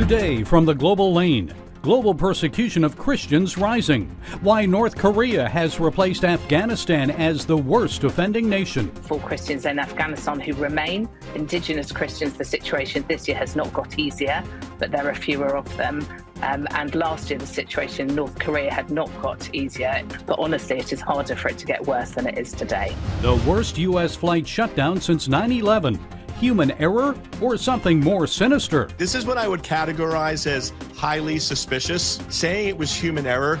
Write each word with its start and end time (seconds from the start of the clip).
Today 0.00 0.42
from 0.42 0.64
the 0.64 0.74
Global 0.74 1.12
Lane. 1.12 1.52
Global 1.82 2.14
persecution 2.14 2.84
of 2.84 2.96
Christians 2.96 3.58
rising. 3.58 4.08
Why 4.40 4.64
North 4.64 4.96
Korea 4.96 5.46
has 5.46 5.78
replaced 5.78 6.24
Afghanistan 6.24 7.10
as 7.10 7.44
the 7.44 7.58
worst 7.58 8.02
offending 8.04 8.48
nation. 8.48 8.90
For 9.02 9.20
Christians 9.20 9.66
in 9.66 9.78
Afghanistan 9.78 10.40
who 10.40 10.54
remain, 10.54 11.06
indigenous 11.34 11.92
Christians, 11.92 12.32
the 12.32 12.46
situation 12.46 13.04
this 13.08 13.28
year 13.28 13.36
has 13.36 13.54
not 13.54 13.74
got 13.74 13.98
easier, 13.98 14.42
but 14.78 14.90
there 14.90 15.06
are 15.06 15.14
fewer 15.14 15.54
of 15.54 15.76
them. 15.76 16.04
Um, 16.40 16.66
and 16.70 16.94
last 16.94 17.28
year, 17.28 17.38
the 17.38 17.46
situation 17.46 18.08
in 18.08 18.16
North 18.16 18.38
Korea 18.38 18.72
had 18.72 18.90
not 18.90 19.10
got 19.20 19.54
easier, 19.54 20.02
but 20.24 20.38
honestly, 20.38 20.78
it 20.78 20.94
is 20.94 21.02
harder 21.02 21.36
for 21.36 21.48
it 21.50 21.58
to 21.58 21.66
get 21.66 21.84
worse 21.86 22.12
than 22.12 22.26
it 22.26 22.38
is 22.38 22.52
today. 22.52 22.96
The 23.20 23.36
worst 23.46 23.76
U.S. 23.76 24.16
flight 24.16 24.48
shutdown 24.48 24.98
since 24.98 25.28
9 25.28 25.52
11 25.52 26.00
human 26.40 26.70
error 26.72 27.14
or 27.40 27.56
something 27.58 28.00
more 28.00 28.26
sinister? 28.26 28.88
This 28.96 29.14
is 29.14 29.26
what 29.26 29.36
I 29.36 29.46
would 29.46 29.62
categorize 29.62 30.46
as 30.46 30.72
highly 30.96 31.38
suspicious. 31.38 32.18
Saying 32.30 32.68
it 32.68 32.78
was 32.78 32.92
human 32.94 33.26
error 33.26 33.60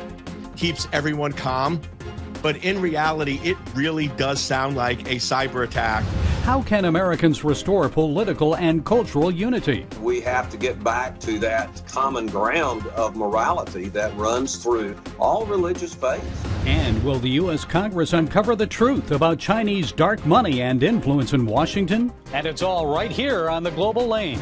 keeps 0.56 0.88
everyone 0.92 1.32
calm, 1.32 1.80
but 2.42 2.56
in 2.64 2.80
reality, 2.80 3.38
it 3.44 3.58
really 3.74 4.08
does 4.08 4.40
sound 4.40 4.76
like 4.76 5.00
a 5.02 5.16
cyber 5.16 5.64
attack. 5.64 6.04
How 6.42 6.62
can 6.62 6.86
Americans 6.86 7.44
restore 7.44 7.88
political 7.88 8.56
and 8.56 8.84
cultural 8.84 9.30
unity? 9.30 9.86
We 10.00 10.20
have 10.22 10.48
to 10.50 10.56
get 10.56 10.82
back 10.82 11.20
to 11.20 11.38
that 11.40 11.82
common 11.86 12.26
ground 12.26 12.86
of 12.88 13.14
morality 13.14 13.88
that 13.90 14.16
runs 14.16 14.56
through 14.56 14.96
all 15.18 15.44
religious 15.44 15.94
faiths. 15.94 16.24
And 16.64 17.02
will 17.04 17.18
the 17.18 17.30
U.S. 17.30 17.64
Congress 17.64 18.14
uncover 18.14 18.56
the 18.56 18.66
truth 18.66 19.12
about 19.12 19.38
Chinese 19.38 19.92
dark 19.92 20.24
money 20.24 20.62
and 20.62 20.82
influence 20.82 21.34
in 21.34 21.44
Washington? 21.44 22.10
And 22.32 22.46
it's 22.46 22.62
all 22.62 22.86
right 22.86 23.10
here 23.10 23.50
on 23.50 23.62
the 23.62 23.70
Global 23.70 24.06
Lane. 24.08 24.40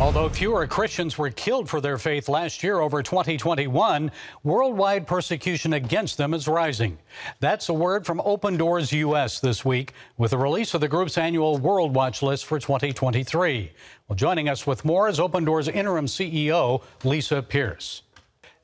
Although 0.00 0.28
fewer 0.28 0.66
Christians 0.66 1.16
were 1.16 1.30
killed 1.30 1.68
for 1.68 1.80
their 1.80 1.98
faith 1.98 2.28
last 2.28 2.64
year 2.64 2.80
over 2.80 3.00
2021, 3.00 4.10
worldwide 4.42 5.06
persecution 5.06 5.74
against 5.74 6.18
them 6.18 6.34
is 6.34 6.48
rising. 6.48 6.98
That's 7.38 7.68
a 7.68 7.72
word 7.72 8.04
from 8.04 8.20
Open 8.24 8.56
Doors 8.56 8.92
US 8.92 9.38
this 9.38 9.64
week 9.64 9.92
with 10.18 10.32
the 10.32 10.38
release 10.38 10.74
of 10.74 10.80
the 10.80 10.88
group's 10.88 11.16
annual 11.16 11.58
World 11.58 11.94
Watch 11.94 12.22
list 12.22 12.44
for 12.46 12.58
2023. 12.58 13.70
Well, 14.08 14.16
joining 14.16 14.48
us 14.48 14.66
with 14.66 14.84
more 14.84 15.08
is 15.08 15.20
Open 15.20 15.44
Doors 15.44 15.68
interim 15.68 16.06
CEO 16.06 16.82
Lisa 17.04 17.40
Pearce. 17.40 18.02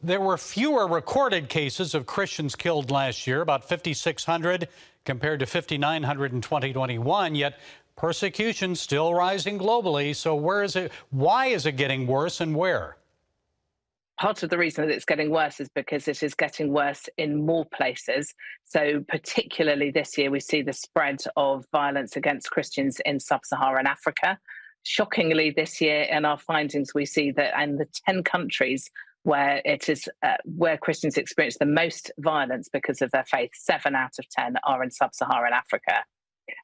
There 0.02 0.20
were 0.20 0.36
fewer 0.36 0.88
recorded 0.88 1.48
cases 1.48 1.94
of 1.94 2.06
Christians 2.06 2.56
killed 2.56 2.90
last 2.90 3.26
year, 3.26 3.42
about 3.42 3.68
5,600 3.68 4.66
compared 5.04 5.40
to 5.40 5.46
5,900 5.46 6.32
in 6.32 6.40
2021, 6.40 7.34
yet 7.34 7.58
Persecution 8.00 8.74
still 8.74 9.12
rising 9.12 9.58
globally. 9.58 10.16
So 10.16 10.34
where 10.34 10.62
is 10.62 10.74
it? 10.74 10.90
Why 11.10 11.46
is 11.46 11.66
it 11.66 11.72
getting 11.72 12.06
worse 12.06 12.40
and 12.40 12.56
where? 12.56 12.96
part 14.20 14.42
of 14.42 14.50
the 14.50 14.58
reason 14.58 14.86
that 14.86 14.94
it's 14.94 15.06
getting 15.06 15.30
worse 15.30 15.60
is 15.60 15.68
because 15.74 16.06
it 16.06 16.22
is 16.22 16.34
getting 16.34 16.70
worse 16.70 17.08
in 17.16 17.46
more 17.46 17.64
places. 17.64 18.34
So, 18.66 19.02
particularly 19.08 19.90
this 19.90 20.18
year, 20.18 20.30
we 20.30 20.40
see 20.40 20.60
the 20.60 20.74
spread 20.74 21.22
of 21.36 21.64
violence 21.72 22.16
against 22.16 22.50
Christians 22.50 23.00
in 23.06 23.18
sub 23.18 23.46
Saharan 23.46 23.86
Africa. 23.86 24.38
Shockingly, 24.82 25.50
this 25.50 25.80
year, 25.80 26.02
in 26.02 26.26
our 26.26 26.38
findings, 26.38 26.92
we 26.94 27.06
see 27.06 27.30
that 27.32 27.58
in 27.62 27.76
the 27.76 27.86
10 28.06 28.22
countries 28.24 28.90
where 29.22 29.62
it 29.64 29.88
is 29.88 30.06
uh, 30.22 30.36
where 30.44 30.76
Christians 30.76 31.16
experience 31.16 31.56
the 31.58 31.66
most 31.66 32.10
violence 32.18 32.68
because 32.70 33.00
of 33.00 33.10
their 33.12 33.24
faith, 33.24 33.50
seven 33.54 33.94
out 33.94 34.12
of 34.18 34.28
10 34.28 34.56
are 34.64 34.82
in 34.82 34.90
sub 34.90 35.14
Saharan 35.14 35.54
Africa. 35.54 36.04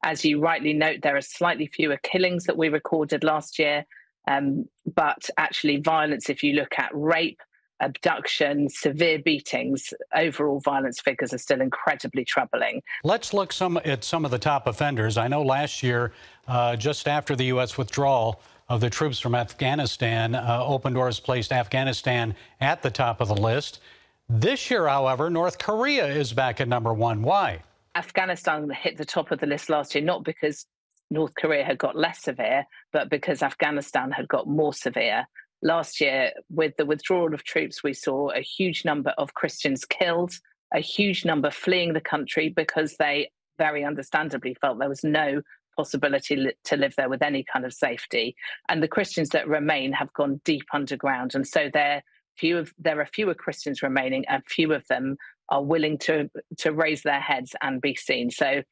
As 0.03 0.25
you 0.25 0.41
rightly 0.41 0.73
note, 0.73 1.01
there 1.03 1.17
are 1.17 1.23
slightly 1.23 1.67
fewer 1.67 1.99
killings 2.03 2.45
that 2.45 2.57
we 2.57 2.69
recorded 2.69 3.25
last 3.25 3.59
year, 3.59 3.85
um, 4.29 4.69
but 4.95 5.29
actually, 5.39 5.79
violence, 5.79 6.29
if 6.29 6.43
you 6.43 6.55
look 6.55 6.79
at 6.79 6.91
rape, 6.93 7.41
abduction, 7.81 8.69
severe 8.69 9.19
beatings, 9.19 9.93
overall 10.15 10.61
violence 10.61 11.01
figures 11.01 11.33
are 11.33 11.39
still 11.39 11.61
incredibly 11.61 12.25
troubling. 12.25 12.83
Let's 13.05 13.35
look 13.35 13.53
some 13.53 13.79
at 13.85 14.03
some 14.03 14.25
of 14.25 14.31
the 14.31 14.39
top 14.39 14.67
offenders. 14.67 15.17
I 15.19 15.29
know 15.29 15.43
last 15.43 15.83
year, 15.83 16.13
uh, 16.49 16.77
just 16.77 17.07
after 17.07 17.37
the 17.37 17.45
U.S. 17.47 17.77
withdrawal 17.77 18.41
of 18.69 18.81
the 18.81 18.91
troops 18.91 19.19
from 19.19 19.35
Afghanistan, 19.35 20.35
uh, 20.35 20.63
Open 20.65 20.93
Doors 20.93 21.21
placed 21.21 21.53
Afghanistan 21.53 22.35
at 22.61 22.83
the 22.83 22.91
top 22.91 23.21
of 23.21 23.29
the 23.29 23.37
list. 23.37 23.81
This 24.29 24.71
year, 24.71 24.89
however, 24.89 25.31
North 25.31 25.59
Korea 25.59 26.07
is 26.07 26.33
back 26.33 26.61
at 26.61 26.67
number 26.67 26.93
one. 26.93 27.23
Why? 27.23 27.63
Afghanistan 27.97 28.69
hit 28.71 28.99
the 28.99 29.07
top 29.07 29.31
of 29.31 29.41
the 29.41 29.47
list 29.47 29.71
last 29.71 29.95
year, 29.95 30.05
not 30.05 30.23
because 30.23 30.67
North 31.11 31.33
Korea 31.35 31.65
had 31.65 31.79
got 31.79 31.97
less 31.97 32.23
severe, 32.23 32.65
but 32.93 33.09
because 33.09 33.43
Afghanistan 33.43 34.11
had 34.11 34.29
got 34.29 34.47
more 34.47 34.75
severe. 34.75 35.27
Last 35.63 36.01
year, 36.01 36.33
with 36.51 36.77
the 36.77 36.85
withdrawal 36.85 37.33
of 37.33 37.43
troops, 37.45 37.83
we 37.83 37.95
saw 37.95 38.31
a 38.31 38.41
huge 38.41 38.85
number 38.85 39.15
of 39.17 39.33
Christians 39.33 39.87
killed, 39.87 40.35
a 40.75 40.81
huge 40.81 41.25
number 41.25 41.51
fleeing 41.51 41.95
the 41.95 42.01
country 42.01 42.53
because 42.55 42.97
they 42.99 43.31
very 43.57 43.83
understandably 43.83 44.55
felt 44.61 44.79
there 44.79 44.89
was 44.89 45.03
no 45.03 45.41
possibility 45.75 46.53
to 46.65 46.77
live 46.77 46.95
there 46.97 47.09
with 47.09 47.23
any 47.23 47.45
kind 47.51 47.65
of 47.65 47.73
safety. 47.73 48.37
And 48.69 48.83
the 48.83 48.89
Christians 48.89 49.31
that 49.31 49.49
remain 49.49 49.93
have 49.93 50.13
gone 50.13 50.43
deep 50.45 50.65
underground. 50.73 51.35
And 51.35 51.47
so 51.47 51.71
there, 51.73 52.03
few 52.37 52.59
of, 52.59 52.75
there 52.79 53.01
are 53.01 53.07
fewer 53.07 53.35
Christians 53.35 53.83
remaining, 53.83 54.27
and 54.29 54.43
few 54.45 54.73
of 54.73 54.87
them 54.89 55.17
are 55.49 55.63
willing 55.63 55.99
to 55.99 56.31
to 56.59 56.73
raise 56.73 57.03
their 57.03 57.21
heads 57.21 57.55
and 57.63 57.81
be 57.81 57.95
seen. 57.95 58.31
So 58.31 58.63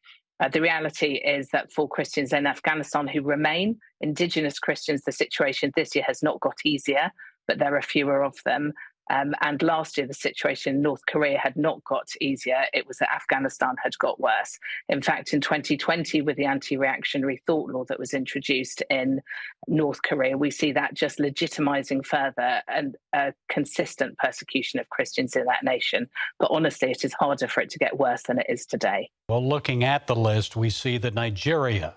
uh, 0.40 0.48
the 0.48 0.60
reality 0.60 1.14
is 1.24 1.48
that 1.52 1.72
for 1.72 1.88
Christians 1.88 2.32
in 2.32 2.46
Afghanistan 2.46 3.06
who 3.06 3.22
remain, 3.22 3.78
indigenous 4.00 4.58
Christians, 4.58 5.02
the 5.04 5.12
situation 5.12 5.72
this 5.76 5.94
year 5.94 6.04
has 6.06 6.22
not 6.22 6.40
got 6.40 6.56
easier, 6.64 7.10
but 7.46 7.58
there 7.58 7.76
are 7.76 7.82
fewer 7.82 8.24
of 8.24 8.34
them. 8.44 8.72
Um, 9.10 9.34
and 9.42 9.62
last 9.62 9.98
year, 9.98 10.06
the 10.06 10.15
situation 10.15 10.76
in 10.76 10.82
North 10.82 11.04
Korea 11.06 11.38
had 11.38 11.56
not 11.56 11.82
got 11.84 12.09
easier. 12.20 12.62
It 12.72 12.87
was 12.87 12.98
that 12.98 13.15
Afghanistan 13.15 13.75
had 13.82 13.97
got 13.98 14.19
worse. 14.20 14.59
In 14.88 15.03
fact, 15.03 15.32
in 15.32 15.41
2020, 15.41 16.22
with 16.22 16.37
the 16.37 16.47
anti 16.47 16.76
reactionary 16.76 17.43
thought 17.47 17.70
law 17.70 17.84
that 17.84 17.98
was 17.98 18.14
introduced 18.14 18.82
in 18.91 19.20
North 19.69 20.03
Korea, 20.03 20.38
we 20.38 20.50
see 20.50 20.72
that 20.72 20.94
just 20.94 21.19
legitimizing 21.19 22.04
further 22.04 22.62
and 22.69 22.97
a 23.12 23.32
consistent 23.48 24.16
persecution 24.19 24.81
of 24.81 24.88
Christians 24.88 25.37
in 25.37 25.44
that 25.44 25.64
nation. 25.64 26.09
But 26.38 26.50
honestly, 26.50 26.91
it 26.91 27.04
is 27.04 27.12
harder 27.14 27.48
for 27.48 27.60
it 27.60 27.70
to 27.70 27.78
get 27.78 27.98
worse 27.98 28.22
than 28.22 28.38
it 28.38 28.47
is 28.48 28.64
today. 28.66 29.10
Well, 29.28 29.47
looking 29.47 29.84
at 29.84 30.06
the 30.06 30.16
list, 30.16 30.56
we 30.56 30.70
see 30.70 30.98
that 30.98 31.14
Nigeria, 31.14 31.94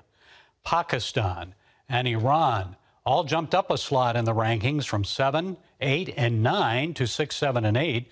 Pakistan, 0.64 1.54
and 1.90 2.08
Iran 2.08 2.76
all 3.08 3.24
jumped 3.24 3.56
up 3.56 3.72
a 3.72 3.78
slot 3.78 4.18
in 4.18 4.26
the 4.26 4.34
rankings 4.34 4.86
from 4.86 5.06
7, 5.06 5.56
8, 5.80 6.14
and 6.18 6.44
9 6.44 6.94
to 6.96 7.08
6, 7.08 7.36
7, 7.38 7.64
and 7.64 7.78
8. 7.78 8.12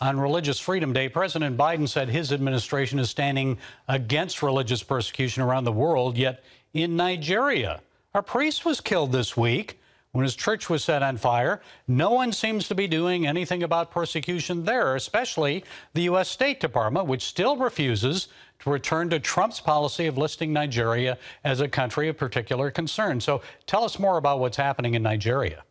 On 0.00 0.20
Religious 0.20 0.60
Freedom 0.60 0.92
Day, 0.92 1.08
President 1.08 1.56
Biden 1.56 1.88
said 1.88 2.08
his 2.08 2.30
administration 2.30 3.00
is 3.00 3.10
standing 3.10 3.58
against 3.88 4.44
religious 4.44 4.84
persecution 4.84 5.42
around 5.42 5.64
the 5.64 5.72
world, 5.72 6.16
yet 6.16 6.44
in 6.74 6.94
Nigeria, 6.94 7.80
a 8.14 8.22
priest 8.22 8.64
was 8.64 8.80
killed 8.80 9.10
this 9.10 9.36
week 9.36 9.80
when 10.16 10.24
his 10.24 10.34
church 10.34 10.70
was 10.70 10.82
set 10.82 11.02
on 11.02 11.18
fire. 11.18 11.60
No 11.86 12.10
one 12.10 12.32
seems 12.32 12.68
to 12.68 12.74
be 12.74 12.88
doing 12.88 13.26
anything 13.26 13.62
about 13.62 13.90
persecution 13.90 14.64
there, 14.64 14.96
especially 14.96 15.62
the 15.92 16.02
U.S. 16.04 16.30
State 16.30 16.58
Department, 16.58 17.06
which 17.06 17.22
still 17.22 17.58
refuses 17.58 18.28
to 18.60 18.70
return 18.70 19.10
to 19.10 19.20
Trump's 19.20 19.60
policy 19.60 20.06
of 20.06 20.16
listing 20.16 20.54
Nigeria 20.54 21.18
as 21.44 21.60
a 21.60 21.68
country 21.68 22.08
of 22.08 22.16
particular 22.16 22.70
concern. 22.70 23.20
So 23.20 23.42
tell 23.66 23.84
us 23.84 23.98
more 23.98 24.16
about 24.16 24.40
what's 24.40 24.56
happening 24.56 24.94
in 24.94 25.02
Nigeria. 25.02 25.62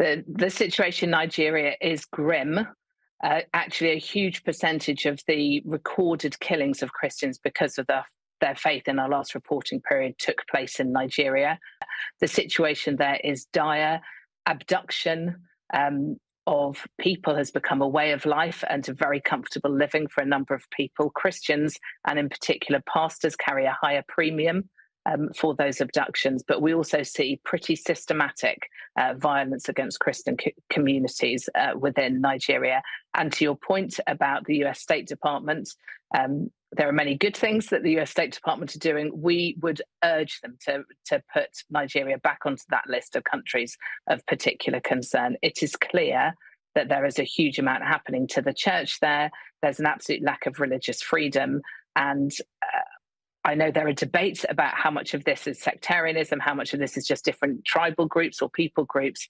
The, 0.00 0.24
the 0.26 0.50
situation 0.50 1.06
in 1.06 1.10
Nigeria 1.12 1.76
is 1.80 2.04
grim. 2.04 2.66
Uh, 3.22 3.40
actually, 3.54 3.90
a 3.90 3.98
huge 3.98 4.42
percentage 4.42 5.06
of 5.06 5.20
the 5.28 5.62
recorded 5.64 6.38
killings 6.40 6.82
of 6.82 6.92
Christians 6.92 7.38
because 7.38 7.78
of 7.78 7.86
the 7.86 8.02
their 8.40 8.54
faith 8.54 8.88
in 8.88 8.98
our 8.98 9.08
last 9.08 9.34
reporting 9.34 9.80
period 9.80 10.18
took 10.18 10.46
place 10.50 10.80
in 10.80 10.92
Nigeria. 10.92 11.58
The 12.20 12.28
situation 12.28 12.96
there 12.96 13.20
is 13.22 13.46
dire. 13.46 14.00
Abduction 14.46 15.36
um, 15.74 16.16
of 16.46 16.86
people 16.98 17.36
has 17.36 17.50
become 17.50 17.82
a 17.82 17.88
way 17.88 18.12
of 18.12 18.24
life 18.24 18.64
and 18.70 18.88
a 18.88 18.94
very 18.94 19.20
comfortable 19.20 19.70
living 19.70 20.08
for 20.08 20.22
a 20.22 20.26
number 20.26 20.54
of 20.54 20.68
people. 20.70 21.10
Christians, 21.10 21.76
and 22.06 22.18
in 22.18 22.28
particular 22.28 22.82
pastors, 22.90 23.36
carry 23.36 23.66
a 23.66 23.76
higher 23.78 24.02
premium 24.08 24.68
um, 25.04 25.30
for 25.36 25.54
those 25.54 25.80
abductions, 25.80 26.42
but 26.46 26.62
we 26.62 26.74
also 26.74 27.02
see 27.02 27.40
pretty 27.44 27.76
systematic 27.76 28.68
uh, 28.98 29.14
violence 29.16 29.68
against 29.68 30.00
Christian 30.00 30.36
co- 30.36 30.50
communities 30.70 31.48
uh, 31.54 31.72
within 31.78 32.20
Nigeria. 32.20 32.82
And 33.14 33.32
to 33.34 33.44
your 33.44 33.56
point 33.56 34.00
about 34.06 34.44
the 34.44 34.64
US 34.64 34.80
State 34.80 35.06
Department, 35.06 35.68
um, 36.16 36.50
there 36.72 36.88
are 36.88 36.92
many 36.92 37.16
good 37.16 37.36
things 37.36 37.66
that 37.66 37.82
the 37.82 37.98
US 37.98 38.10
State 38.10 38.32
Department 38.32 38.74
are 38.74 38.80
doing. 38.80 39.10
We 39.14 39.56
would 39.60 39.80
urge 40.04 40.40
them 40.40 40.58
to, 40.66 40.84
to 41.06 41.22
put 41.32 41.48
Nigeria 41.70 42.18
back 42.18 42.40
onto 42.44 42.64
that 42.70 42.86
list 42.86 43.16
of 43.16 43.24
countries 43.24 43.76
of 44.06 44.24
particular 44.26 44.80
concern. 44.80 45.36
It 45.42 45.62
is 45.62 45.76
clear 45.76 46.34
that 46.74 46.88
there 46.88 47.06
is 47.06 47.18
a 47.18 47.24
huge 47.24 47.58
amount 47.58 47.84
happening 47.84 48.26
to 48.28 48.42
the 48.42 48.52
church 48.52 49.00
there. 49.00 49.30
There's 49.62 49.80
an 49.80 49.86
absolute 49.86 50.22
lack 50.22 50.46
of 50.46 50.60
religious 50.60 51.00
freedom. 51.00 51.62
And 51.96 52.30
uh, 52.62 53.48
I 53.48 53.54
know 53.54 53.70
there 53.70 53.88
are 53.88 53.92
debates 53.92 54.44
about 54.48 54.74
how 54.74 54.90
much 54.90 55.14
of 55.14 55.24
this 55.24 55.46
is 55.46 55.60
sectarianism, 55.60 56.38
how 56.38 56.54
much 56.54 56.74
of 56.74 56.80
this 56.80 56.96
is 56.96 57.06
just 57.06 57.24
different 57.24 57.64
tribal 57.64 58.06
groups 58.06 58.42
or 58.42 58.50
people 58.50 58.84
groups. 58.84 59.26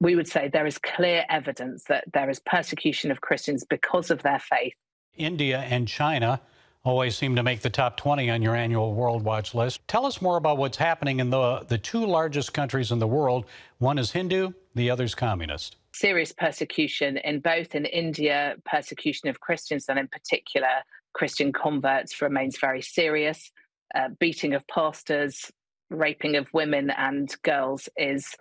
We 0.00 0.14
would 0.14 0.28
say 0.28 0.48
there 0.48 0.66
is 0.66 0.78
clear 0.78 1.24
evidence 1.28 1.84
that 1.88 2.04
there 2.12 2.30
is 2.30 2.40
persecution 2.40 3.10
of 3.10 3.20
Christians 3.20 3.64
because 3.68 4.10
of 4.10 4.22
their 4.22 4.38
faith. 4.38 4.74
India 5.16 5.60
and 5.60 5.86
China 5.88 6.40
always 6.84 7.16
seem 7.16 7.34
to 7.36 7.42
make 7.42 7.60
the 7.60 7.70
top 7.70 7.96
20 7.96 8.28
on 8.30 8.42
your 8.42 8.54
annual 8.54 8.94
World 8.94 9.22
Watch 9.24 9.54
list. 9.54 9.80
Tell 9.88 10.04
us 10.04 10.20
more 10.20 10.36
about 10.36 10.58
what's 10.58 10.76
happening 10.76 11.20
in 11.20 11.30
the, 11.30 11.60
the 11.66 11.78
two 11.78 12.04
largest 12.04 12.52
countries 12.52 12.92
in 12.92 12.98
the 12.98 13.06
world. 13.06 13.46
One 13.78 13.98
is 13.98 14.12
Hindu, 14.12 14.52
the 14.74 14.90
other 14.90 15.04
is 15.04 15.14
communist. 15.14 15.76
Serious 15.94 16.32
persecution 16.32 17.16
in 17.18 17.40
both 17.40 17.74
in 17.74 17.86
India, 17.86 18.56
persecution 18.66 19.28
of 19.28 19.40
Christians, 19.40 19.86
and 19.88 19.98
in 19.98 20.08
particular, 20.08 20.82
Christian 21.14 21.52
converts 21.52 22.20
remains 22.20 22.58
very 22.58 22.82
serious. 22.82 23.50
Uh, 23.94 24.08
beating 24.18 24.54
of 24.54 24.66
pastors, 24.66 25.50
raping 25.88 26.36
of 26.36 26.52
women 26.52 26.90
and 26.90 27.34
girls 27.42 27.88
is. 27.96 28.34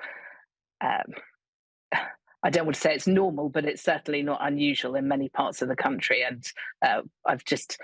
Um, 0.82 1.14
I 2.44 2.50
don't 2.50 2.66
want 2.66 2.76
to 2.76 2.82
say 2.82 2.94
it's 2.94 3.08
normal, 3.08 3.50
but 3.50 3.66
it's 3.66 3.84
certainly 3.84 4.22
not 4.22 4.46
unusual 4.46 4.96
in 4.96 5.08
many 5.08 5.30
parts 5.30 5.62
of 5.62 5.70
the 5.70 5.76
country. 5.76 6.24
And 6.24 6.46
uh, 6.86 7.02
I've 7.26 7.46
just 7.46 7.78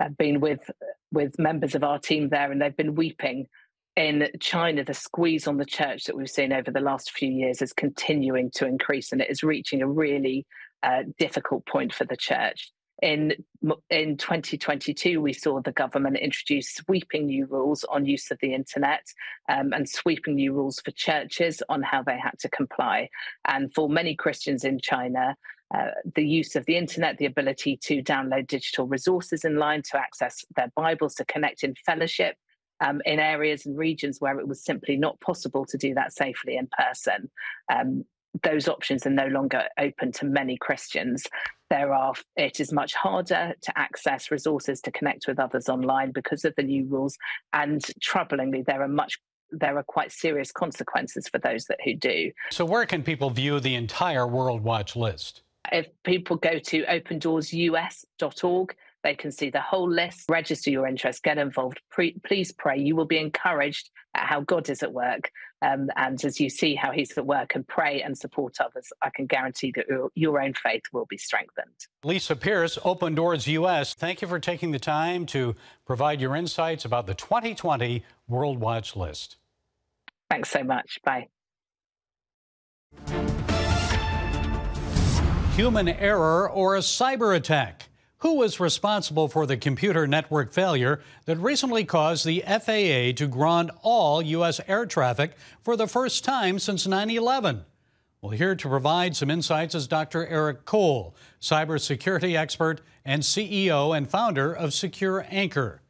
uh, 0.00 0.08
been 0.08 0.40
with 0.40 0.70
with 1.12 1.38
members 1.38 1.74
of 1.74 1.84
our 1.84 1.98
team 1.98 2.28
there, 2.28 2.50
and 2.50 2.60
they've 2.60 2.76
been 2.76 2.94
weeping. 2.94 3.46
In 3.96 4.28
China, 4.40 4.82
the 4.82 4.94
squeeze 4.94 5.46
on 5.46 5.56
the 5.56 5.64
church 5.64 6.04
that 6.04 6.16
we've 6.16 6.28
seen 6.28 6.52
over 6.52 6.72
the 6.72 6.80
last 6.80 7.12
few 7.12 7.30
years 7.30 7.62
is 7.62 7.72
continuing 7.72 8.50
to 8.52 8.66
increase, 8.66 9.12
and 9.12 9.20
it 9.20 9.30
is 9.30 9.44
reaching 9.44 9.82
a 9.82 9.88
really 9.88 10.46
uh, 10.82 11.04
difficult 11.18 11.64
point 11.66 11.94
for 11.94 12.04
the 12.04 12.16
church. 12.16 12.72
In 13.04 13.34
in 13.90 14.16
2022, 14.16 15.20
we 15.20 15.34
saw 15.34 15.60
the 15.60 15.72
government 15.72 16.16
introduce 16.16 16.74
sweeping 16.74 17.26
new 17.26 17.44
rules 17.44 17.84
on 17.84 18.06
use 18.06 18.30
of 18.30 18.38
the 18.40 18.54
internet 18.54 19.04
um, 19.50 19.74
and 19.74 19.86
sweeping 19.86 20.36
new 20.36 20.54
rules 20.54 20.80
for 20.80 20.90
churches 20.92 21.62
on 21.68 21.82
how 21.82 22.02
they 22.02 22.18
had 22.18 22.38
to 22.38 22.48
comply. 22.48 23.10
And 23.44 23.70
for 23.74 23.90
many 23.90 24.14
Christians 24.14 24.64
in 24.64 24.80
China, 24.80 25.36
uh, 25.74 25.90
the 26.14 26.26
use 26.26 26.56
of 26.56 26.64
the 26.64 26.78
internet, 26.78 27.18
the 27.18 27.26
ability 27.26 27.76
to 27.82 28.02
download 28.02 28.46
digital 28.46 28.86
resources 28.86 29.44
in 29.44 29.58
line 29.58 29.82
to 29.90 29.98
access 29.98 30.42
their 30.56 30.72
Bibles, 30.74 31.14
to 31.16 31.26
connect 31.26 31.62
in 31.62 31.74
fellowship 31.84 32.36
um, 32.80 33.02
in 33.04 33.20
areas 33.20 33.66
and 33.66 33.76
regions 33.76 34.18
where 34.18 34.40
it 34.40 34.48
was 34.48 34.64
simply 34.64 34.96
not 34.96 35.20
possible 35.20 35.66
to 35.66 35.76
do 35.76 35.92
that 35.92 36.14
safely 36.14 36.56
in 36.56 36.68
person. 36.68 37.30
Um, 37.70 38.06
those 38.42 38.68
options 38.68 39.06
are 39.06 39.10
no 39.10 39.26
longer 39.26 39.64
open 39.78 40.12
to 40.12 40.26
many 40.26 40.56
Christians. 40.56 41.24
There 41.70 41.94
are, 41.94 42.14
it 42.36 42.60
is 42.60 42.72
much 42.72 42.94
harder 42.94 43.54
to 43.60 43.78
access 43.78 44.30
resources 44.30 44.80
to 44.82 44.90
connect 44.90 45.26
with 45.26 45.38
others 45.38 45.68
online 45.68 46.12
because 46.12 46.44
of 46.44 46.54
the 46.56 46.62
new 46.62 46.84
rules. 46.86 47.16
And 47.52 47.80
troublingly, 48.02 48.64
there 48.64 48.82
are 48.82 48.88
much 48.88 49.18
there 49.50 49.78
are 49.78 49.84
quite 49.84 50.10
serious 50.10 50.50
consequences 50.50 51.28
for 51.28 51.38
those 51.38 51.66
that 51.66 51.78
who 51.84 51.94
do. 51.94 52.32
So, 52.50 52.64
where 52.64 52.86
can 52.86 53.04
people 53.04 53.30
view 53.30 53.60
the 53.60 53.76
entire 53.76 54.26
World 54.26 54.62
Watch 54.62 54.96
list? 54.96 55.42
If 55.70 55.86
people 56.02 56.36
go 56.36 56.58
to 56.58 56.84
opendoorsus.org, 56.84 58.76
they 59.02 59.14
can 59.14 59.30
see 59.30 59.50
the 59.50 59.60
whole 59.60 59.88
list, 59.88 60.24
register 60.28 60.70
your 60.70 60.86
interest, 60.86 61.22
get 61.22 61.38
involved. 61.38 61.80
Pre- 61.90 62.16
please 62.26 62.52
pray. 62.52 62.78
You 62.78 62.96
will 62.96 63.04
be 63.04 63.18
encouraged 63.18 63.90
at 64.14 64.26
how 64.26 64.40
God 64.40 64.68
is 64.68 64.82
at 64.82 64.92
work. 64.92 65.30
Um, 65.64 65.88
and 65.96 66.22
as 66.24 66.38
you 66.40 66.50
see 66.50 66.74
how 66.74 66.92
He's 66.92 67.16
at 67.16 67.26
work 67.26 67.54
and 67.54 67.66
pray 67.66 68.02
and 68.02 68.16
support 68.16 68.60
others, 68.60 68.92
I 69.00 69.10
can 69.10 69.26
guarantee 69.26 69.72
that 69.76 69.86
your, 69.88 70.10
your 70.14 70.40
own 70.40 70.52
faith 70.54 70.82
will 70.92 71.06
be 71.06 71.16
strengthened. 71.16 71.86
Lisa 72.02 72.36
Pearce, 72.36 72.78
Open 72.84 73.14
Doors 73.14 73.46
US, 73.46 73.94
thank 73.94 74.22
you 74.22 74.28
for 74.28 74.38
taking 74.38 74.70
the 74.72 74.78
time 74.78 75.26
to 75.26 75.56
provide 75.86 76.20
your 76.20 76.36
insights 76.36 76.84
about 76.84 77.06
the 77.06 77.14
2020 77.14 78.04
World 78.28 78.58
Watch 78.58 78.96
List. 78.96 79.36
Thanks 80.30 80.50
so 80.50 80.62
much. 80.62 80.98
Bye. 81.04 81.28
human 85.54 85.88
error 85.88 86.50
or 86.50 86.74
a 86.74 86.80
cyber 86.80 87.36
attack? 87.36 87.88
Who 88.24 88.36
was 88.36 88.58
responsible 88.58 89.28
for 89.28 89.44
the 89.44 89.58
computer 89.58 90.06
network 90.06 90.50
failure 90.50 91.02
that 91.26 91.36
recently 91.36 91.84
caused 91.84 92.24
the 92.24 92.42
FAA 92.46 93.12
to 93.18 93.28
ground 93.28 93.70
all 93.82 94.22
U.S. 94.22 94.62
air 94.66 94.86
traffic 94.86 95.32
for 95.62 95.76
the 95.76 95.86
first 95.86 96.24
time 96.24 96.58
since 96.58 96.86
9 96.86 97.10
11? 97.10 97.66
Well, 98.22 98.30
here 98.30 98.54
to 98.54 98.68
provide 98.70 99.14
some 99.14 99.30
insights 99.30 99.74
is 99.74 99.86
Dr. 99.86 100.26
Eric 100.26 100.64
Cole, 100.64 101.14
cybersecurity 101.38 102.34
expert 102.34 102.80
and 103.04 103.22
CEO 103.22 103.94
and 103.94 104.08
founder 104.08 104.54
of 104.54 104.72
Secure 104.72 105.26
Anchor. 105.28 105.82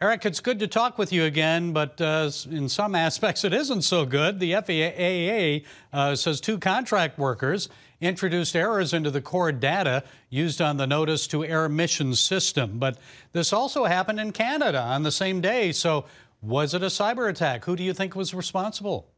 Eric, 0.00 0.24
it's 0.24 0.40
good 0.40 0.60
to 0.60 0.66
talk 0.66 0.96
with 0.96 1.12
you 1.12 1.24
again, 1.24 1.74
but 1.74 2.00
uh, 2.00 2.30
in 2.50 2.70
some 2.70 2.94
aspects 2.94 3.44
it 3.44 3.52
isn't 3.52 3.82
so 3.82 4.06
good. 4.06 4.40
The 4.40 4.54
FAA 4.54 5.68
uh, 5.92 6.16
says 6.16 6.40
two 6.40 6.58
contract 6.58 7.18
workers 7.18 7.68
introduced 8.04 8.54
errors 8.54 8.92
into 8.92 9.10
the 9.10 9.20
core 9.20 9.52
data 9.52 10.04
used 10.28 10.60
on 10.60 10.76
the 10.76 10.86
notice 10.86 11.26
to 11.28 11.44
air 11.44 11.68
mission 11.68 12.14
system. 12.14 12.78
But 12.78 12.98
this 13.32 13.52
also 13.52 13.84
happened 13.84 14.20
in 14.20 14.32
Canada 14.32 14.80
on 14.80 15.02
the 15.02 15.12
same 15.12 15.40
day. 15.40 15.72
So, 15.72 16.04
was 16.42 16.74
it 16.74 16.82
a 16.82 16.86
cyber 16.86 17.30
attack? 17.30 17.64
Who 17.64 17.74
do 17.74 17.82
you 17.82 17.94
think 17.94 18.14
was 18.14 18.34
responsible? 18.34 19.08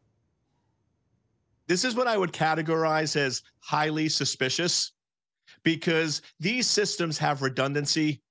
This 1.67 1.85
is 1.85 1.97
what 1.97 2.07
I 2.07 2.17
would 2.17 2.33
categorize 2.33 3.17
as 3.17 3.43
highly 3.59 4.09
suspicious 4.09 4.93
because 5.65 6.23
these 6.39 6.69
systems 6.69 7.19
have 7.19 7.43
redundancy, 7.43 8.23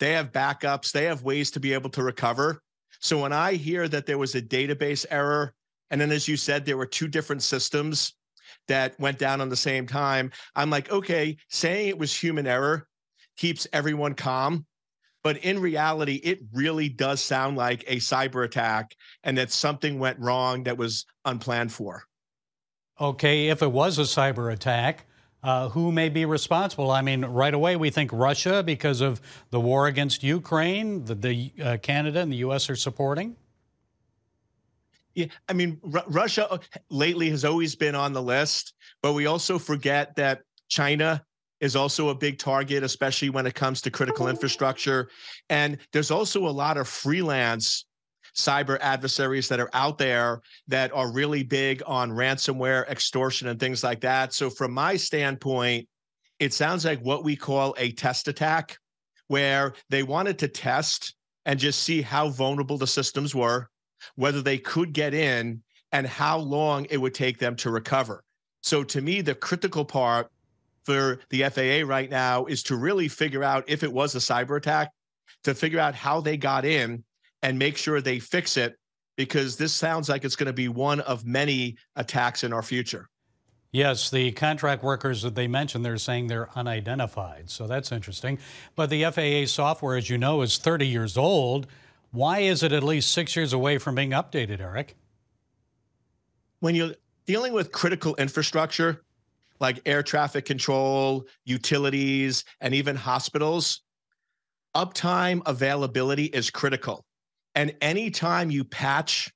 they 0.00 0.12
have 0.12 0.32
backups, 0.32 0.90
they 0.90 1.04
have 1.04 1.22
ways 1.22 1.52
to 1.52 1.60
be 1.60 1.72
able 1.72 1.90
to 1.90 2.02
recover. 2.02 2.60
So 2.98 3.20
when 3.20 3.32
I 3.32 3.52
hear 3.52 3.86
that 3.86 4.06
there 4.06 4.18
was 4.18 4.34
a 4.34 4.42
database 4.42 5.06
error, 5.10 5.54
and 5.90 6.00
then 6.00 6.10
as 6.10 6.26
you 6.26 6.36
said, 6.36 6.64
there 6.64 6.76
were 6.76 6.86
two 6.86 7.06
different 7.06 7.44
systems 7.44 8.14
that 8.68 8.98
went 8.98 9.18
down 9.18 9.40
on 9.40 9.48
the 9.48 9.56
same 9.56 9.86
time. 9.86 10.30
I'm 10.54 10.70
like, 10.70 10.90
okay, 10.90 11.36
saying 11.48 11.88
it 11.88 11.98
was 11.98 12.14
human 12.14 12.46
error 12.46 12.86
keeps 13.36 13.66
everyone 13.72 14.14
calm. 14.14 14.66
But 15.24 15.38
in 15.38 15.60
reality, 15.60 16.16
it 16.16 16.40
really 16.52 16.88
does 16.88 17.20
sound 17.20 17.56
like 17.56 17.84
a 17.86 17.96
cyber 17.96 18.44
attack 18.44 18.96
and 19.22 19.38
that 19.38 19.52
something 19.52 19.98
went 19.98 20.18
wrong 20.18 20.64
that 20.64 20.76
was 20.76 21.06
unplanned 21.24 21.72
for. 21.72 22.04
Okay, 23.00 23.48
if 23.48 23.62
it 23.62 23.70
was 23.70 23.98
a 23.98 24.02
cyber 24.02 24.52
attack, 24.52 25.06
uh, 25.42 25.68
who 25.68 25.90
may 25.90 26.08
be 26.08 26.24
responsible? 26.24 26.90
I 26.90 27.02
mean, 27.02 27.24
right 27.24 27.54
away 27.54 27.76
we 27.76 27.90
think 27.90 28.12
Russia 28.12 28.62
because 28.62 29.00
of 29.00 29.20
the 29.50 29.60
war 29.60 29.86
against 29.86 30.22
Ukraine, 30.22 31.04
the, 31.04 31.14
the 31.14 31.52
uh, 31.62 31.76
Canada 31.82 32.20
and 32.20 32.30
the 32.30 32.36
U.S. 32.36 32.68
are 32.70 32.76
supporting. 32.76 33.36
Yeah, 35.14 35.26
I 35.48 35.52
mean, 35.52 35.80
R- 35.94 36.04
Russia 36.06 36.50
uh, 36.50 36.58
lately 36.90 37.30
has 37.30 37.44
always 37.44 37.74
been 37.76 37.94
on 37.94 38.12
the 38.12 38.22
list, 38.22 38.74
but 39.02 39.12
we 39.12 39.26
also 39.26 39.58
forget 39.58 40.16
that 40.16 40.40
China 40.68 41.22
is 41.60 41.76
also 41.76 42.08
a 42.08 42.14
big 42.14 42.38
target, 42.38 42.82
especially 42.82 43.30
when 43.30 43.46
it 43.46 43.54
comes 43.54 43.80
to 43.82 43.90
critical 43.90 44.28
infrastructure. 44.28 45.08
And 45.48 45.78
there's 45.92 46.10
also 46.10 46.46
a 46.46 46.50
lot 46.50 46.76
of 46.76 46.88
freelance 46.88 47.86
cyber 48.36 48.78
adversaries 48.80 49.48
that 49.48 49.60
are 49.60 49.70
out 49.74 49.98
there 49.98 50.40
that 50.68 50.92
are 50.92 51.12
really 51.12 51.42
big 51.42 51.82
on 51.86 52.10
ransomware, 52.10 52.88
extortion, 52.88 53.48
and 53.48 53.60
things 53.60 53.84
like 53.84 54.00
that. 54.00 54.32
So, 54.32 54.50
from 54.50 54.72
my 54.72 54.96
standpoint, 54.96 55.88
it 56.40 56.52
sounds 56.52 56.84
like 56.84 57.00
what 57.00 57.24
we 57.24 57.36
call 57.36 57.74
a 57.78 57.92
test 57.92 58.26
attack, 58.28 58.78
where 59.28 59.74
they 59.90 60.02
wanted 60.02 60.38
to 60.40 60.48
test 60.48 61.14
and 61.44 61.60
just 61.60 61.82
see 61.82 62.02
how 62.02 62.30
vulnerable 62.30 62.78
the 62.78 62.86
systems 62.86 63.34
were 63.34 63.68
whether 64.16 64.42
they 64.42 64.58
could 64.58 64.92
get 64.92 65.14
in 65.14 65.62
and 65.92 66.06
how 66.06 66.38
long 66.38 66.86
it 66.90 66.96
would 66.96 67.14
take 67.14 67.38
them 67.38 67.56
to 67.56 67.70
recover. 67.70 68.24
So 68.62 68.84
to 68.84 69.00
me, 69.00 69.20
the 69.20 69.34
critical 69.34 69.84
part 69.84 70.28
for 70.84 71.20
the 71.30 71.44
FAA 71.44 71.86
right 71.86 72.10
now 72.10 72.46
is 72.46 72.62
to 72.64 72.76
really 72.76 73.08
figure 73.08 73.44
out 73.44 73.64
if 73.68 73.82
it 73.82 73.92
was 73.92 74.14
a 74.14 74.18
cyber 74.18 74.56
attack, 74.56 74.90
to 75.44 75.54
figure 75.54 75.80
out 75.80 75.94
how 75.94 76.20
they 76.20 76.36
got 76.36 76.64
in 76.64 77.04
and 77.42 77.58
make 77.58 77.76
sure 77.76 78.00
they 78.00 78.18
fix 78.18 78.56
it, 78.56 78.76
because 79.16 79.56
this 79.56 79.72
sounds 79.72 80.08
like 80.08 80.24
it's 80.24 80.36
going 80.36 80.46
to 80.46 80.52
be 80.52 80.68
one 80.68 81.00
of 81.00 81.26
many 81.26 81.76
attacks 81.96 82.44
in 82.44 82.52
our 82.52 82.62
future. 82.62 83.08
Yes, 83.72 84.10
the 84.10 84.32
contract 84.32 84.82
workers 84.82 85.22
that 85.22 85.34
they 85.34 85.48
mentioned, 85.48 85.84
they're 85.84 85.96
saying 85.96 86.26
they're 86.26 86.50
unidentified. 86.54 87.48
So 87.48 87.66
that's 87.66 87.90
interesting. 87.90 88.38
But 88.76 88.90
the 88.90 89.04
FAA 89.04 89.46
software, 89.46 89.96
as 89.96 90.10
you 90.10 90.18
know, 90.18 90.42
is 90.42 90.58
30 90.58 90.86
years 90.86 91.16
old. 91.16 91.66
Why 92.12 92.40
is 92.40 92.62
it 92.62 92.72
at 92.72 92.82
least 92.82 93.10
six 93.10 93.34
years 93.34 93.54
away 93.54 93.78
from 93.78 93.94
being 93.94 94.10
updated, 94.10 94.60
Eric? 94.60 94.96
When 96.60 96.74
you're 96.74 96.94
dealing 97.26 97.54
with 97.54 97.72
critical 97.72 98.14
infrastructure 98.16 99.02
like 99.60 99.80
air 99.86 100.02
traffic 100.02 100.44
control, 100.44 101.24
utilities, 101.44 102.44
and 102.60 102.74
even 102.74 102.96
hospitals, 102.96 103.80
uptime 104.74 105.40
availability 105.46 106.24
is 106.24 106.50
critical. 106.50 107.06
And 107.54 107.74
anytime 107.80 108.50
you 108.50 108.64
patch 108.64 109.32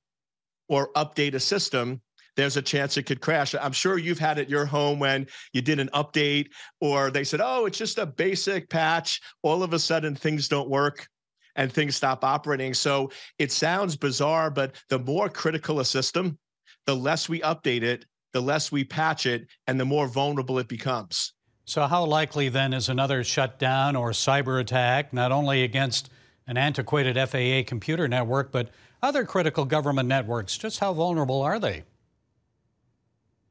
or 0.68 0.92
update 0.94 1.34
a 1.34 1.40
system, 1.40 2.02
there's 2.34 2.56
a 2.56 2.62
chance 2.62 2.96
it 2.96 3.04
could 3.04 3.20
crash. 3.20 3.54
I'm 3.54 3.72
sure 3.72 3.96
you've 3.96 4.18
had 4.18 4.38
at 4.38 4.50
your 4.50 4.66
home 4.66 4.98
when 4.98 5.28
you 5.52 5.62
did 5.62 5.80
an 5.80 5.88
update 5.94 6.48
or 6.80 7.10
they 7.10 7.24
said, 7.24 7.40
oh, 7.42 7.64
it's 7.64 7.78
just 7.78 7.98
a 7.98 8.04
basic 8.04 8.68
patch. 8.68 9.20
All 9.42 9.62
of 9.62 9.72
a 9.72 9.78
sudden, 9.78 10.14
things 10.14 10.48
don't 10.48 10.68
work 10.68 11.08
and 11.56 11.72
things 11.72 11.96
stop 11.96 12.24
operating. 12.24 12.74
So 12.74 13.10
it 13.38 13.50
sounds 13.50 13.96
bizarre, 13.96 14.50
but 14.50 14.76
the 14.88 14.98
more 14.98 15.28
critical 15.28 15.80
a 15.80 15.84
system, 15.84 16.38
the 16.86 16.94
less 16.94 17.28
we 17.28 17.40
update 17.40 17.82
it, 17.82 18.06
the 18.32 18.40
less 18.40 18.70
we 18.70 18.84
patch 18.84 19.26
it, 19.26 19.48
and 19.66 19.80
the 19.80 19.84
more 19.84 20.06
vulnerable 20.06 20.58
it 20.58 20.68
becomes. 20.68 21.32
So, 21.64 21.86
how 21.86 22.04
likely 22.04 22.48
then 22.48 22.72
is 22.72 22.88
another 22.88 23.24
shutdown 23.24 23.96
or 23.96 24.10
cyber 24.10 24.60
attack, 24.60 25.12
not 25.12 25.32
only 25.32 25.64
against 25.64 26.10
an 26.46 26.56
antiquated 26.56 27.16
FAA 27.16 27.68
computer 27.68 28.06
network, 28.06 28.52
but 28.52 28.70
other 29.02 29.24
critical 29.24 29.64
government 29.64 30.08
networks? 30.08 30.56
Just 30.56 30.78
how 30.78 30.92
vulnerable 30.92 31.42
are 31.42 31.58
they? 31.58 31.82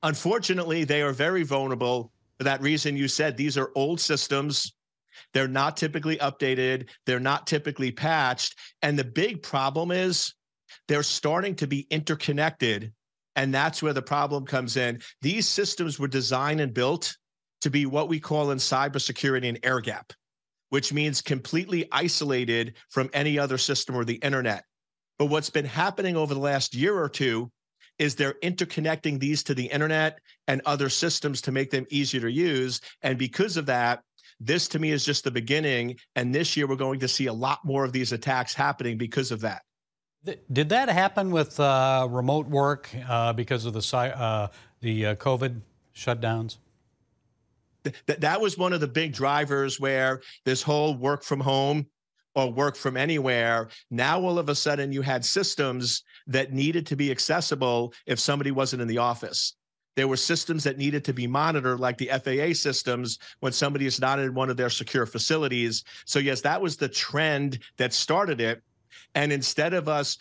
Unfortunately, 0.04 0.86
they 0.86 1.02
are 1.02 1.12
very 1.12 1.44
vulnerable 1.44 2.14
for 2.38 2.46
that 2.46 2.62
reason 2.62 2.96
you 2.96 3.08
said. 3.10 3.36
These 3.36 3.58
are 3.58 3.72
old 3.76 4.00
systems. 4.00 4.75
They're 5.34 5.48
not 5.48 5.78
typically 5.78 6.18
updated, 6.18 6.90
they're 7.06 7.20
not 7.20 7.48
typically 7.48 7.92
patched. 7.92 8.58
And 8.82 8.98
the 8.98 9.04
big 9.04 9.44
problem 9.44 9.92
is 9.92 10.34
they're 10.88 11.04
starting 11.04 11.56
to 11.56 11.68
be 11.68 11.88
interconnected. 11.90 12.94
And 13.36 13.54
that's 13.54 13.84
where 13.84 13.94
the 13.94 14.02
problem 14.02 14.46
comes 14.46 14.78
in. 14.78 15.02
These 15.22 15.48
systems 15.48 16.00
were 16.00 16.08
designed 16.08 16.62
and 16.62 16.74
built 16.74 17.16
to 17.62 17.70
be 17.70 17.86
what 17.86 18.08
we 18.08 18.20
call 18.20 18.52
in 18.52 18.58
cybersecurity 18.58 19.50
an 19.50 19.58
air 19.64 19.82
gap, 19.82 20.14
which 20.70 20.94
means 20.94 21.22
completely 21.22 21.88
isolated 21.92 22.76
from 22.90 23.10
any 23.14 23.38
other 23.38 23.58
system 23.58 23.96
or 23.96 24.06
the 24.06 24.16
internet. 24.16 24.64
But 25.18 25.26
what's 25.26 25.50
been 25.50 25.66
happening 25.66 26.16
over 26.16 26.34
the 26.34 26.40
last 26.40 26.76
year 26.76 26.98
or 26.98 27.10
two 27.10 27.52
is 27.98 28.16
they're 28.16 28.36
interconnecting 28.44 29.20
these 29.20 29.44
to 29.44 29.54
the 29.54 29.66
internet 29.66 30.20
and 30.48 30.62
other 30.66 30.90
systems 30.90 31.42
to 31.42 31.52
make 31.52 31.72
them 31.72 31.86
easier 31.90 32.22
to 32.22 32.32
use. 32.32 32.82
And 33.02 33.18
because 33.18 33.58
of 33.58 33.66
that, 33.68 34.02
this 34.40 34.68
to 34.70 34.80
me 34.80 34.92
is 34.92 35.06
just 35.06 35.24
the 35.24 35.32
beginning. 35.32 35.98
And 36.16 36.34
this 36.34 36.58
year, 36.58 36.68
we're 36.68 36.76
going 36.76 37.00
to 37.00 37.08
see 37.08 37.28
a 37.28 37.34
lot 37.34 37.64
more 37.64 37.84
of 37.86 37.92
these 37.92 38.12
attacks 38.12 38.54
happening 38.54 38.98
because 38.98 39.32
of 39.32 39.42
that. 39.42 39.62
Did 40.52 40.70
that 40.70 40.90
happen 40.90 41.30
with 41.32 41.60
uh, 41.60 42.08
remote 42.10 42.48
work 42.48 42.90
uh, 43.08 43.34
because 43.34 43.66
of 43.66 43.74
the 43.74 43.98
uh, 43.98 44.48
the 44.82 45.06
uh, 45.06 45.16
COVID 45.16 45.62
shutdowns? 45.96 46.58
Th- 47.84 48.20
that 48.20 48.42
was 48.42 48.58
one 48.58 48.74
of 48.74 48.80
the 48.80 48.88
big 48.88 49.14
drivers 49.14 49.80
where 49.80 50.22
this 50.44 50.64
whole 50.64 50.98
work 50.98 51.24
from 51.24 51.40
home 51.40 51.86
or 52.34 52.52
work 52.52 52.76
from 52.76 52.98
anywhere. 52.98 53.70
Now, 53.92 54.20
all 54.20 54.40
of 54.40 54.50
a 54.50 54.56
sudden, 54.56 54.92
you 54.92 55.04
had 55.04 55.24
systems 55.24 56.04
that 56.28 56.52
needed 56.52 56.88
to 56.88 56.96
be 56.96 57.12
accessible 57.12 57.94
if 58.08 58.20
somebody 58.20 58.52
wasn't 58.52 58.82
in 58.82 58.88
the 58.88 58.98
office. 58.98 59.56
There 59.96 60.08
were 60.08 60.18
systems 60.18 60.64
that 60.66 60.78
needed 60.78 61.06
to 61.06 61.14
be 61.14 61.26
monitored, 61.26 61.80
like 61.80 61.98
the 61.98 62.08
FAA 62.08 62.54
systems, 62.54 63.20
when 63.40 63.54
somebody 63.54 63.86
is 63.86 64.00
not 64.00 64.20
in 64.20 64.34
one 64.34 64.50
of 64.50 64.58
their 64.58 64.70
secure 64.70 65.06
facilities. 65.06 65.84
So, 66.06 66.20
yes, 66.20 66.42
that 66.42 66.62
was 66.62 66.76
the 66.76 66.90
trend 66.90 67.60
that 67.78 67.94
started 67.94 68.42
it. 68.42 68.62
And 69.16 69.32
instead 69.32 69.74
of 69.74 69.88
us 69.88 70.18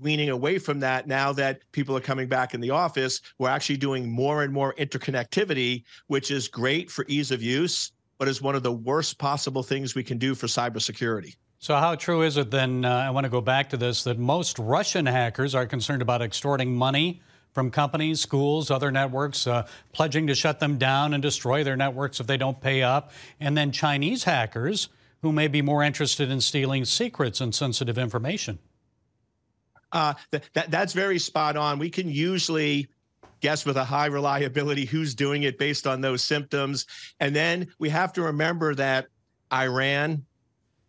weaning 0.00 0.30
away 0.30 0.58
from 0.58 0.80
that 0.80 1.06
now 1.06 1.32
that 1.32 1.60
people 1.72 1.96
are 1.96 2.00
coming 2.00 2.28
back 2.28 2.54
in 2.54 2.60
the 2.60 2.70
office, 2.70 3.20
we're 3.38 3.48
actually 3.48 3.76
doing 3.76 4.10
more 4.10 4.42
and 4.42 4.52
more 4.52 4.74
interconnectivity, 4.74 5.84
which 6.08 6.30
is 6.30 6.48
great 6.48 6.90
for 6.90 7.04
ease 7.08 7.30
of 7.30 7.40
use, 7.40 7.92
but 8.18 8.28
is 8.28 8.42
one 8.42 8.54
of 8.54 8.62
the 8.62 8.72
worst 8.72 9.18
possible 9.18 9.62
things 9.62 9.94
we 9.94 10.02
can 10.02 10.18
do 10.18 10.34
for 10.34 10.48
cybersecurity. 10.48 11.36
So, 11.60 11.76
how 11.76 11.94
true 11.94 12.22
is 12.22 12.36
it 12.36 12.50
then? 12.50 12.84
Uh, 12.84 12.90
I 12.90 13.10
want 13.10 13.24
to 13.24 13.30
go 13.30 13.40
back 13.40 13.70
to 13.70 13.76
this 13.76 14.04
that 14.04 14.18
most 14.18 14.58
Russian 14.58 15.06
hackers 15.06 15.54
are 15.54 15.64
concerned 15.66 16.02
about 16.02 16.20
extorting 16.20 16.76
money 16.76 17.22
from 17.54 17.70
companies, 17.70 18.20
schools, 18.20 18.70
other 18.70 18.90
networks, 18.90 19.46
uh, 19.46 19.66
pledging 19.92 20.26
to 20.26 20.34
shut 20.34 20.58
them 20.58 20.76
down 20.76 21.14
and 21.14 21.22
destroy 21.22 21.64
their 21.64 21.76
networks 21.76 22.20
if 22.20 22.26
they 22.26 22.36
don't 22.36 22.60
pay 22.60 22.82
up. 22.82 23.12
And 23.40 23.56
then 23.56 23.70
Chinese 23.70 24.24
hackers 24.24 24.88
who 25.22 25.32
may 25.32 25.48
be 25.48 25.62
more 25.62 25.82
interested 25.82 26.30
in 26.30 26.40
stealing 26.40 26.84
secrets 26.84 27.40
and 27.40 27.54
sensitive 27.54 27.96
information. 27.96 28.58
Uh, 29.92 30.14
th- 30.32 30.42
that, 30.52 30.70
that's 30.70 30.92
very 30.92 31.18
spot 31.18 31.56
on. 31.56 31.78
We 31.78 31.88
can 31.88 32.10
usually 32.10 32.88
guess 33.40 33.64
with 33.64 33.76
a 33.76 33.84
high 33.84 34.06
reliability 34.06 34.84
who's 34.84 35.14
doing 35.14 35.44
it 35.44 35.56
based 35.56 35.86
on 35.86 36.00
those 36.00 36.22
symptoms. 36.22 36.86
And 37.20 37.34
then 37.34 37.68
we 37.78 37.88
have 37.90 38.12
to 38.14 38.22
remember 38.22 38.74
that 38.74 39.06
Iran, 39.52 40.24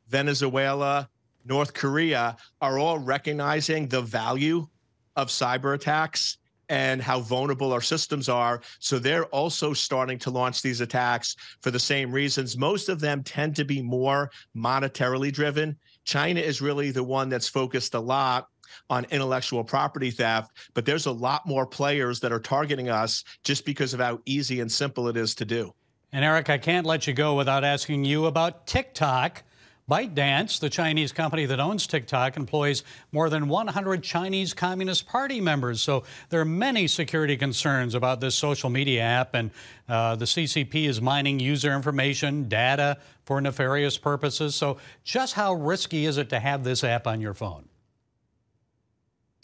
Venezuela, 0.07 1.09
North 1.45 1.73
Korea 1.73 2.37
are 2.59 2.79
all 2.79 2.97
recognizing 2.97 3.87
the 3.87 4.01
value 4.01 4.67
of 5.15 5.27
cyber 5.27 5.75
attacks 5.75 6.37
and 6.69 7.01
how 7.01 7.19
vulnerable 7.19 7.71
our 7.71 7.81
systems 7.81 8.29
are. 8.29 8.61
So 8.79 8.99
they're 8.99 9.25
also 9.25 9.73
starting 9.73 10.19
to 10.19 10.29
launch 10.29 10.61
these 10.61 10.81
attacks 10.81 11.35
for 11.61 11.71
the 11.71 11.79
same 11.79 12.11
reasons. 12.11 12.57
Most 12.57 12.89
of 12.89 12.99
them 12.99 13.23
tend 13.23 13.55
to 13.57 13.65
be 13.65 13.81
more 13.81 14.31
monetarily 14.55 15.31
driven. 15.31 15.77
China 16.03 16.39
is 16.39 16.61
really 16.61 16.91
the 16.91 17.03
one 17.03 17.29
that's 17.29 17.49
focused 17.49 17.93
a 17.93 17.99
lot 17.99 18.47
on 18.89 19.05
intellectual 19.05 19.63
property 19.63 20.11
theft, 20.11 20.51
but 20.73 20.85
there's 20.85 21.05
a 21.05 21.11
lot 21.11 21.45
more 21.45 21.65
players 21.65 22.19
that 22.19 22.31
are 22.31 22.39
targeting 22.39 22.89
us 22.89 23.23
just 23.43 23.65
because 23.65 23.93
of 23.93 23.99
how 23.99 24.19
easy 24.25 24.59
and 24.59 24.71
simple 24.71 25.07
it 25.07 25.17
is 25.17 25.35
to 25.35 25.45
do. 25.45 25.73
And 26.11 26.23
Eric, 26.23 26.49
I 26.49 26.57
can't 26.57 26.85
let 26.85 27.07
you 27.07 27.13
go 27.13 27.35
without 27.35 27.63
asking 27.63 28.05
you 28.05 28.25
about 28.25 28.67
TikTok. 28.67 29.43
ByteDance, 29.89 30.59
the 30.59 30.69
Chinese 30.69 31.11
company 31.11 31.45
that 31.45 31.59
owns 31.59 31.85
TikTok, 31.85 32.37
employs 32.37 32.83
more 33.11 33.29
than 33.29 33.47
100 33.47 34.01
Chinese 34.01 34.51
Communist 34.51 35.05
Party 35.05 35.39
members. 35.39 35.79
So 35.79 36.03
there 36.29 36.41
are 36.41 36.45
many 36.45 36.87
security 36.87 37.37
concerns 37.37 37.93
about 37.93 38.19
this 38.19 38.33
social 38.33 38.71
media 38.71 39.01
app, 39.01 39.35
and 39.35 39.51
uh, 39.87 40.15
the 40.15 40.25
CCP 40.25 40.87
is 40.87 41.01
mining 41.01 41.39
user 41.39 41.75
information, 41.75 42.49
data 42.49 42.97
for 43.25 43.39
nefarious 43.39 43.95
purposes. 43.95 44.55
So, 44.55 44.77
just 45.03 45.33
how 45.35 45.53
risky 45.53 46.05
is 46.05 46.17
it 46.17 46.29
to 46.29 46.39
have 46.39 46.63
this 46.63 46.83
app 46.83 47.05
on 47.05 47.21
your 47.21 47.35
phone? 47.35 47.69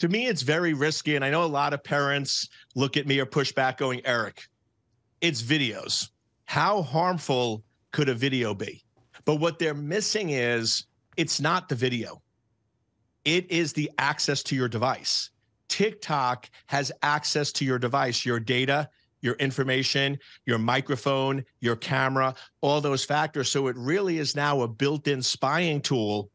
To 0.00 0.08
me, 0.08 0.26
it's 0.26 0.42
very 0.42 0.74
risky. 0.74 1.14
And 1.14 1.24
I 1.24 1.30
know 1.30 1.44
a 1.44 1.46
lot 1.46 1.72
of 1.72 1.84
parents 1.84 2.48
look 2.74 2.96
at 2.96 3.06
me 3.06 3.20
or 3.20 3.26
push 3.26 3.52
back, 3.52 3.78
going, 3.78 4.04
Eric, 4.04 4.42
it's 5.20 5.40
videos. 5.40 6.10
How 6.46 6.82
harmful 6.82 7.62
could 7.92 8.08
a 8.08 8.14
video 8.14 8.52
be? 8.52 8.82
But 9.24 9.36
what 9.36 9.58
they're 9.58 9.74
missing 9.74 10.30
is 10.30 10.86
it's 11.16 11.40
not 11.40 11.68
the 11.68 11.74
video, 11.74 12.22
it 13.24 13.50
is 13.50 13.72
the 13.72 13.90
access 13.98 14.42
to 14.44 14.56
your 14.56 14.68
device. 14.68 15.30
TikTok 15.68 16.50
has 16.66 16.92
access 17.02 17.50
to 17.52 17.64
your 17.64 17.78
device, 17.78 18.26
your 18.26 18.40
data, 18.40 18.88
your 19.22 19.34
information, 19.34 20.18
your 20.44 20.58
microphone, 20.58 21.44
your 21.60 21.76
camera, 21.76 22.34
all 22.60 22.80
those 22.80 23.04
factors. 23.04 23.50
So 23.50 23.68
it 23.68 23.76
really 23.78 24.18
is 24.18 24.36
now 24.36 24.60
a 24.62 24.68
built 24.68 25.06
in 25.06 25.22
spying 25.22 25.80
tool 25.80 26.30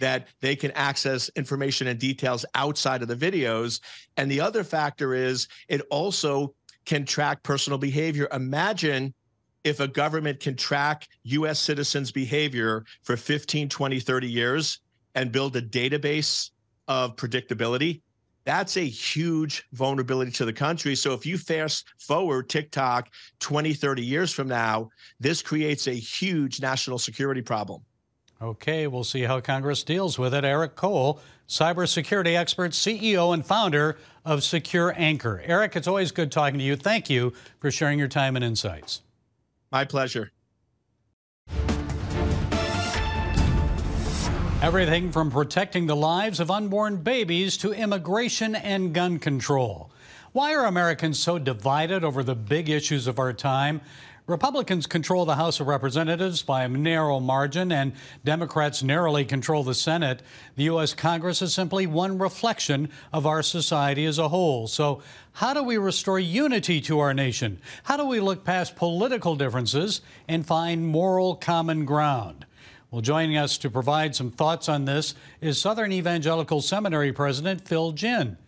that 0.00 0.28
they 0.40 0.56
can 0.56 0.72
access 0.72 1.30
information 1.36 1.86
and 1.86 1.98
details 1.98 2.44
outside 2.54 3.00
of 3.00 3.08
the 3.08 3.16
videos. 3.16 3.80
And 4.16 4.30
the 4.30 4.40
other 4.40 4.64
factor 4.64 5.14
is 5.14 5.48
it 5.68 5.80
also 5.90 6.54
can 6.84 7.06
track 7.06 7.42
personal 7.42 7.78
behavior. 7.78 8.28
Imagine 8.32 9.14
if 9.64 9.80
a 9.80 9.88
government 9.88 10.38
can 10.40 10.54
track 10.54 11.08
US 11.24 11.58
citizens' 11.58 12.12
behavior 12.12 12.84
for 13.02 13.16
15, 13.16 13.68
20, 13.68 14.00
30 14.00 14.30
years 14.30 14.78
and 15.14 15.32
build 15.32 15.56
a 15.56 15.62
database 15.62 16.50
of 16.86 17.16
predictability, 17.16 18.02
that's 18.44 18.76
a 18.76 18.82
huge 18.82 19.64
vulnerability 19.72 20.30
to 20.32 20.44
the 20.44 20.52
country. 20.52 20.94
So 20.94 21.14
if 21.14 21.24
you 21.24 21.38
fast 21.38 21.86
forward 21.98 22.50
TikTok 22.50 23.08
20, 23.40 23.72
30 23.72 24.04
years 24.04 24.32
from 24.32 24.48
now, 24.48 24.90
this 25.18 25.40
creates 25.40 25.86
a 25.86 25.94
huge 25.94 26.60
national 26.60 26.98
security 26.98 27.40
problem. 27.40 27.82
Okay, 28.42 28.86
we'll 28.86 29.04
see 29.04 29.22
how 29.22 29.40
Congress 29.40 29.82
deals 29.82 30.18
with 30.18 30.34
it. 30.34 30.44
Eric 30.44 30.76
Cole, 30.76 31.20
cybersecurity 31.48 32.36
expert, 32.36 32.72
CEO, 32.72 33.32
and 33.32 33.46
founder 33.46 33.96
of 34.26 34.42
Secure 34.42 34.92
Anchor. 34.98 35.40
Eric, 35.46 35.76
it's 35.76 35.88
always 35.88 36.12
good 36.12 36.30
talking 36.30 36.58
to 36.58 36.64
you. 36.64 36.76
Thank 36.76 37.08
you 37.08 37.32
for 37.60 37.70
sharing 37.70 37.98
your 37.98 38.08
time 38.08 38.36
and 38.36 38.44
insights. 38.44 39.00
My 39.74 39.84
pleasure. 39.84 40.30
Everything 44.62 45.10
from 45.10 45.32
protecting 45.32 45.86
the 45.86 45.96
lives 45.96 46.38
of 46.38 46.48
unborn 46.48 46.98
babies 46.98 47.56
to 47.56 47.72
immigration 47.72 48.54
and 48.54 48.94
gun 48.94 49.18
control. 49.18 49.90
Why 50.30 50.54
are 50.54 50.66
Americans 50.66 51.18
so 51.18 51.40
divided 51.40 52.04
over 52.04 52.22
the 52.22 52.36
big 52.36 52.68
issues 52.68 53.08
of 53.08 53.18
our 53.18 53.32
time? 53.32 53.80
Republicans 54.26 54.86
control 54.86 55.26
the 55.26 55.34
House 55.34 55.60
of 55.60 55.66
Representatives 55.66 56.40
by 56.40 56.64
a 56.64 56.68
narrow 56.68 57.20
margin, 57.20 57.70
and 57.70 57.92
Democrats 58.24 58.82
narrowly 58.82 59.26
control 59.26 59.62
the 59.62 59.74
Senate. 59.74 60.22
The 60.56 60.64
U.S. 60.64 60.94
Congress 60.94 61.42
is 61.42 61.52
simply 61.52 61.86
one 61.86 62.16
reflection 62.16 62.88
of 63.12 63.26
our 63.26 63.42
society 63.42 64.06
as 64.06 64.18
a 64.18 64.30
whole. 64.30 64.66
So, 64.66 65.02
how 65.32 65.52
do 65.52 65.62
we 65.62 65.76
restore 65.76 66.18
unity 66.18 66.80
to 66.82 67.00
our 67.00 67.12
nation? 67.12 67.60
How 67.82 67.98
do 67.98 68.06
we 68.06 68.18
look 68.18 68.44
past 68.44 68.76
political 68.76 69.36
differences 69.36 70.00
and 70.26 70.46
find 70.46 70.86
moral 70.86 71.34
common 71.34 71.84
ground? 71.84 72.46
Well, 72.90 73.02
joining 73.02 73.36
us 73.36 73.58
to 73.58 73.68
provide 73.68 74.16
some 74.16 74.30
thoughts 74.30 74.70
on 74.70 74.86
this 74.86 75.14
is 75.42 75.60
Southern 75.60 75.92
Evangelical 75.92 76.62
Seminary 76.62 77.12
President 77.12 77.68
Phil 77.68 77.92
Ginn. 77.92 78.38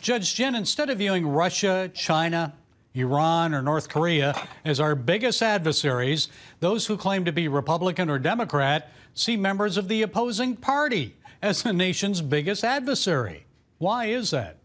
Judge 0.00 0.34
Ginn, 0.34 0.56
instead 0.56 0.90
of 0.90 0.98
viewing 0.98 1.24
Russia, 1.24 1.88
China, 1.94 2.54
Iran, 2.94 3.54
or 3.54 3.62
North 3.62 3.88
Korea 3.88 4.48
as 4.64 4.80
our 4.80 4.94
biggest 4.94 5.42
adversaries, 5.42 6.28
those 6.60 6.86
who 6.86 6.96
claim 6.96 7.24
to 7.24 7.32
be 7.32 7.48
Republican 7.48 8.10
or 8.10 8.18
Democrat 8.18 8.90
see 9.14 9.36
members 9.36 9.76
of 9.76 9.88
the 9.88 10.02
opposing 10.02 10.56
party 10.56 11.16
as 11.42 11.62
the 11.62 11.72
nation's 11.72 12.20
biggest 12.20 12.64
adversary. 12.64 13.46
Why 13.78 14.06
is 14.06 14.30
that? 14.30 14.56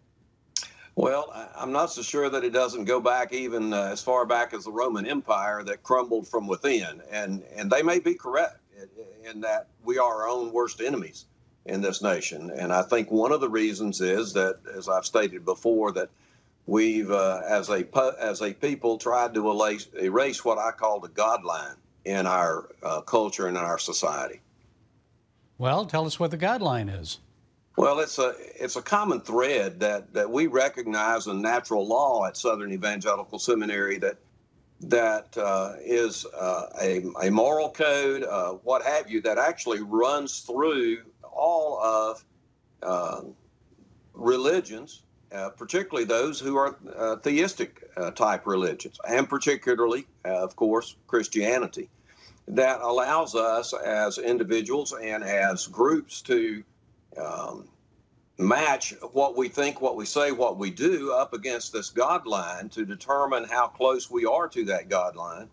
Well, 0.95 1.31
I'm 1.55 1.73
not 1.73 1.91
so 1.91 2.01
sure 2.01 2.29
that 2.29 2.43
it 2.43 2.51
doesn't 2.51 2.85
go 2.85 3.01
back 3.01 3.33
even 3.33 3.73
uh, 3.73 3.89
as 3.91 4.01
far 4.01 4.25
back 4.25 4.53
as 4.53 4.63
the 4.63 4.71
Roman 4.71 5.05
Empire 5.05 5.61
that 5.63 5.83
crumbled 5.83 6.27
from 6.27 6.47
within, 6.47 7.01
and 7.11 7.43
and 7.53 7.69
they 7.69 7.83
may 7.83 7.99
be 7.99 8.13
correct 8.13 8.59
in 9.23 9.41
that 9.41 9.67
we 9.83 9.97
are 9.97 10.21
our 10.21 10.29
own 10.29 10.53
worst 10.53 10.81
enemies 10.81 11.25
in 11.65 11.81
this 11.81 12.01
nation. 12.01 12.51
And 12.51 12.71
I 12.71 12.81
think 12.81 13.11
one 13.11 13.31
of 13.31 13.41
the 13.41 13.49
reasons 13.49 13.99
is 13.99 14.31
that, 14.33 14.59
as 14.73 14.87
I've 14.87 15.05
stated 15.05 15.43
before, 15.43 15.91
that 15.93 16.09
we've, 16.65 17.11
uh, 17.11 17.41
as 17.47 17.69
a 17.69 17.85
as 18.19 18.41
a 18.41 18.53
people, 18.53 18.97
tried 18.97 19.33
to 19.33 19.51
erase, 19.51 19.87
erase 19.99 20.43
what 20.43 20.57
I 20.57 20.71
call 20.71 20.99
the 20.99 21.09
God 21.09 21.43
line 21.43 21.75
in 22.05 22.27
our 22.27 22.69
uh, 22.83 23.01
culture 23.01 23.47
and 23.47 23.57
in 23.57 23.63
our 23.63 23.79
society. 23.79 24.41
Well, 25.57 25.85
tell 25.85 26.05
us 26.05 26.19
what 26.19 26.31
the 26.31 26.37
God 26.37 26.61
line 26.61 26.89
is. 26.89 27.19
Well, 27.77 27.99
it's 27.99 28.19
a 28.19 28.35
it's 28.55 28.77
a 28.77 28.81
common 28.81 29.21
thread 29.21 29.79
that 29.81 30.13
that 30.13 30.29
we 30.29 30.47
recognize 30.47 31.27
in 31.27 31.41
natural 31.41 31.85
law 31.85 32.25
at 32.25 32.37
Southern 32.37 32.71
Evangelical 32.71 33.39
Seminary 33.39 33.97
that 33.99 34.17
that 34.81 35.37
uh, 35.37 35.73
is 35.81 36.25
uh, 36.37 36.67
a, 36.81 37.03
a 37.23 37.31
moral 37.31 37.69
code, 37.69 38.23
uh, 38.23 38.51
what 38.51 38.83
have 38.83 39.09
you, 39.09 39.21
that 39.21 39.37
actually 39.37 39.81
runs 39.81 40.39
through 40.41 40.97
all 41.23 41.79
of 41.81 42.25
uh, 42.83 43.21
religions, 44.13 45.03
uh, 45.35 45.49
particularly 45.49 46.05
those 46.05 46.39
who 46.39 46.55
are 46.55 46.77
uh, 46.95 47.17
theistic 47.17 47.81
type 48.15 48.45
religions, 48.47 48.99
and 49.07 49.29
particularly, 49.29 50.05
of 50.23 50.55
course, 50.55 50.95
Christianity, 51.07 51.89
that 52.47 52.81
allows 52.81 53.35
us 53.35 53.73
as 53.73 54.17
individuals 54.17 54.93
and 54.93 55.23
as 55.23 55.67
groups 55.67 56.21
to 56.21 56.63
um, 57.17 57.67
match 58.37 58.93
what 59.13 59.37
we 59.37 59.47
think, 59.47 59.81
what 59.81 59.95
we 59.95 60.05
say, 60.05 60.31
what 60.31 60.57
we 60.57 60.69
do 60.69 61.13
up 61.13 61.33
against 61.33 61.71
this 61.73 61.89
God 61.89 62.27
line 62.27 62.69
to 62.69 62.85
determine 62.85 63.45
how 63.45 63.67
close 63.67 64.11
we 64.11 64.25
are 64.25 64.47
to 64.49 64.65
that 64.65 64.89
God 64.89 65.15
line. 65.15 65.49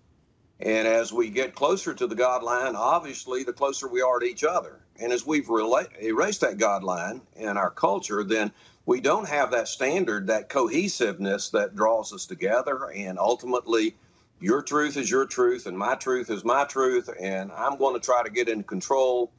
And 0.61 0.87
as 0.87 1.13
we 1.13 1.29
get 1.29 1.55
closer 1.55 1.93
to 1.95 2.07
the 2.07 2.15
God 2.15 2.43
line, 2.43 2.77
obviously, 2.77 3.43
the 3.43 3.53
closer 3.53 3.89
we 3.89 4.01
are 4.01 4.21
to 4.21 4.27
each 4.27 4.45
other. 4.45 4.81
And 5.01 5.13
as 5.13 5.27
we've 5.27 5.47
rela- 5.47 5.89
erased 6.01 6.43
that 6.43 6.59
God 6.59 6.85
line 6.85 7.23
in 7.35 7.57
our 7.57 7.71
culture, 7.71 8.23
then 8.23 8.53
we 8.87 9.01
don't 9.01 9.29
have 9.29 9.51
that 9.53 9.69
standard, 9.69 10.27
that 10.27 10.49
cohesiveness 10.49 11.51
that 11.51 11.77
draws 11.77 12.13
us 12.13 12.27
together. 12.27 12.91
And 12.95 13.19
ultimately, 13.19 13.95
your 14.41 14.63
truth 14.63 14.97
is 14.97 15.11
your 15.11 15.25
truth, 15.25 15.67
and 15.67 15.79
my 15.79 15.95
truth 15.95 16.31
is 16.31 16.45
my 16.45 16.65
truth. 16.65 17.09
And 17.21 17.53
I'm 17.53 17.79
going 17.79 17.95
to 17.95 18.05
try 18.05 18.23
to 18.23 18.31
get 18.31 18.49
in 18.49 18.63
control 18.65 19.31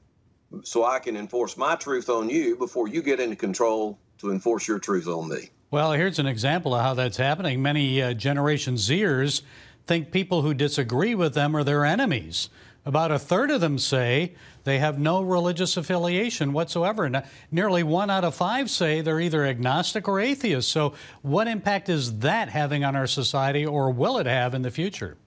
so 0.64 0.86
I 0.86 1.00
can 1.00 1.18
enforce 1.18 1.58
my 1.58 1.76
truth 1.76 2.10
on 2.10 2.30
you 2.30 2.56
before 2.56 2.88
you 2.88 3.02
get 3.02 3.20
into 3.20 3.36
control 3.36 3.98
to 4.20 4.32
enforce 4.32 4.68
your 4.68 4.80
truth 4.80 5.08
on 5.08 5.28
me. 5.28 5.50
Well, 5.72 5.92
here's 5.94 6.20
an 6.20 6.28
example 6.28 6.76
of 6.76 6.82
how 6.82 6.94
that's 6.94 7.18
happening. 7.18 7.62
Many 7.62 8.02
uh, 8.02 8.14
Generation 8.14 8.76
Zers 8.76 9.42
think 9.88 10.12
people 10.12 10.44
who 10.44 10.54
disagree 10.54 11.16
with 11.16 11.34
them 11.34 11.58
are 11.58 11.64
their 11.64 11.84
enemies. 11.84 12.50
About 12.86 13.12
a 13.12 13.20
third 13.20 13.50
of 13.50 13.62
them 13.62 13.78
say 13.78 14.36
they 14.66 14.80
have 14.80 15.00
no 15.00 15.22
religious 15.22 15.78
affiliation 15.78 16.52
whatsoever. 16.52 17.06
And 17.06 17.24
nearly 17.50 17.84
one 17.84 18.10
out 18.10 18.26
of 18.26 18.36
five 18.36 18.70
say 18.70 19.02
they're 19.02 19.22
either 19.22 19.46
agnostic 19.46 20.08
or 20.08 20.20
atheist. 20.20 20.70
So, 20.70 20.94
what 21.22 21.48
impact 21.48 21.88
is 21.88 22.20
that 22.20 22.50
having 22.50 22.84
on 22.84 22.96
our 22.96 23.08
society, 23.08 23.66
or 23.66 23.90
will 23.90 24.18
it 24.18 24.26
have 24.26 24.54
in 24.54 24.64
the 24.64 24.72
future? 24.72 25.18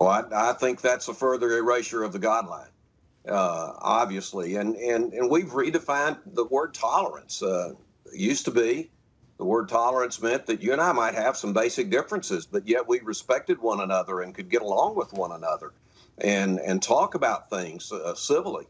Well, 0.00 0.10
I, 0.10 0.50
I 0.50 0.52
think 0.54 0.80
that's 0.80 1.08
a 1.08 1.14
further 1.14 1.58
erasure 1.58 2.02
of 2.02 2.12
the 2.12 2.18
God 2.18 2.48
line 2.48 2.68
uh, 3.28 3.72
obviously, 3.78 4.56
and, 4.56 4.76
and 4.76 5.12
and 5.12 5.30
we've 5.30 5.50
redefined 5.50 6.18
the 6.26 6.44
word 6.44 6.74
tolerance. 6.74 7.42
Uh, 7.42 7.72
used 8.12 8.44
to 8.44 8.50
be 8.50 8.90
the 9.38 9.44
word 9.44 9.68
tolerance 9.68 10.20
meant 10.20 10.46
that 10.46 10.62
you 10.62 10.72
and 10.72 10.80
I 10.80 10.92
might 10.92 11.14
have 11.14 11.36
some 11.36 11.52
basic 11.52 11.90
differences, 11.90 12.46
but 12.46 12.66
yet 12.66 12.86
we 12.86 13.00
respected 13.00 13.58
one 13.58 13.80
another 13.80 14.20
and 14.20 14.34
could 14.34 14.50
get 14.50 14.62
along 14.62 14.96
with 14.96 15.12
one 15.12 15.32
another, 15.32 15.72
and 16.22 16.60
and 16.60 16.82
talk 16.82 17.14
about 17.14 17.50
things 17.50 17.92
uh, 17.92 18.14
civilly. 18.14 18.66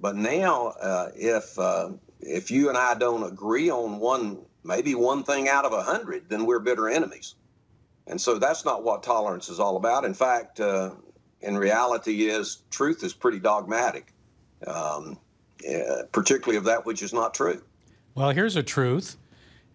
But 0.00 0.16
now, 0.16 0.74
uh, 0.80 1.10
if 1.14 1.58
uh, 1.58 1.90
if 2.20 2.50
you 2.50 2.68
and 2.68 2.76
I 2.76 2.94
don't 2.94 3.22
agree 3.22 3.70
on 3.70 3.98
one, 3.98 4.38
maybe 4.64 4.94
one 4.94 5.22
thing 5.22 5.48
out 5.48 5.64
of 5.64 5.72
a 5.72 5.82
hundred, 5.82 6.28
then 6.28 6.44
we're 6.44 6.58
bitter 6.58 6.88
enemies. 6.88 7.34
And 8.06 8.20
so 8.20 8.38
that's 8.38 8.64
not 8.64 8.84
what 8.84 9.02
tolerance 9.02 9.48
is 9.48 9.60
all 9.60 9.76
about. 9.76 10.04
In 10.04 10.14
fact, 10.14 10.60
uh, 10.60 10.92
in 11.40 11.56
reality 11.56 12.28
is 12.28 12.62
truth 12.70 13.04
is 13.04 13.12
pretty 13.12 13.38
dogmatic, 13.38 14.12
um, 14.66 15.18
uh, 15.68 16.04
particularly 16.10 16.56
of 16.56 16.64
that 16.64 16.84
which 16.86 17.02
is 17.02 17.12
not 17.12 17.34
true. 17.34 17.62
Well, 18.14 18.30
here's 18.30 18.56
a 18.56 18.62
truth. 18.62 19.16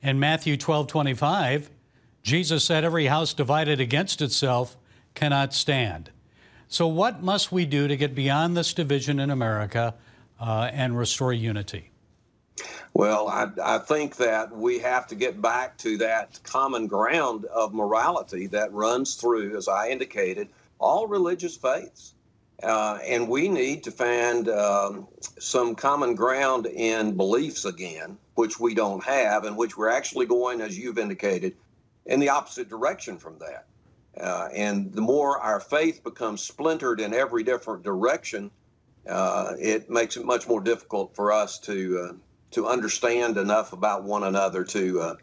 In 0.02 0.20
Matthew 0.20 0.58
12 0.58 0.88
25, 0.88 1.70
Jesus 2.24 2.64
said, 2.66 2.84
Every 2.84 3.06
house 3.06 3.34
divided 3.34 3.80
against 3.80 4.22
itself 4.22 4.76
cannot 5.14 5.54
stand. 5.54 6.10
So, 6.74 6.88
what 6.88 7.22
must 7.22 7.52
we 7.52 7.68
do 7.68 7.88
to 7.88 7.96
get 7.96 8.16
beyond 8.16 8.58
this 8.58 8.74
division 8.74 9.20
in 9.20 9.30
America 9.30 9.94
uh, 10.40 10.72
and 10.74 10.98
restore 10.98 11.32
unity? 11.32 11.92
Well, 12.96 13.28
I, 13.28 13.50
I, 13.64 13.78
think 13.78 14.16
that 14.16 14.52
we 14.58 14.80
have 14.80 15.06
to 15.10 15.16
get 15.16 15.40
back 15.40 15.78
to 15.80 15.98
that 16.00 16.40
common 16.42 16.88
ground 16.88 17.46
of 17.46 17.76
morality 17.76 18.48
that 18.48 18.74
runs 18.74 19.14
through, 19.14 19.56
as 19.56 19.68
I 19.68 19.90
indicated, 19.90 20.50
all 20.80 21.06
religious 21.06 21.56
faiths. 21.56 22.16
Uh, 22.64 22.98
and 23.06 23.30
we 23.30 23.50
need 23.50 23.84
to 23.84 23.92
find 23.92 24.50
um, 24.50 25.08
some 25.38 25.76
common 25.76 26.16
ground 26.16 26.66
in 26.66 27.16
beliefs 27.16 27.66
again, 27.66 28.18
which 28.34 28.60
we 28.60 28.74
don't 28.74 29.04
have, 29.04 29.46
and 29.46 29.56
which 29.56 29.78
we're 29.78 29.90
actually 29.90 30.26
going, 30.26 30.60
as 30.60 30.76
you've 30.76 30.98
indicated, 30.98 31.56
in 32.08 32.20
the 32.20 32.30
opposite 32.30 32.68
direction 32.68 33.20
from 33.20 33.38
that. 33.38 33.68
Uh, 34.20 34.50
and 34.54 34.94
the 34.94 35.02
more 35.02 35.40
our 35.40 35.60
faith 35.60 36.04
becomes 36.04 36.42
splintered 36.42 37.00
in 37.00 37.14
every 37.14 37.44
different 37.44 37.84
direction, 37.84 38.52
uh, 39.08 39.54
it 39.60 39.90
makes 39.90 40.18
it 40.18 40.26
much 40.26 40.48
more 40.48 40.62
difficult 40.62 41.16
for 41.16 41.32
us 41.32 41.60
to 41.60 42.10
uh, 42.10 42.14
to 42.52 42.68
understand 42.68 43.38
enough 43.38 43.74
about 43.74 44.04
one 44.04 44.24
another 44.24 44.64
to 44.64 45.02
uh, 45.02 45.16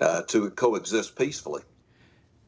uh, 0.00 0.22
to 0.22 0.50
coexist 0.50 1.16
peacefully. 1.16 1.62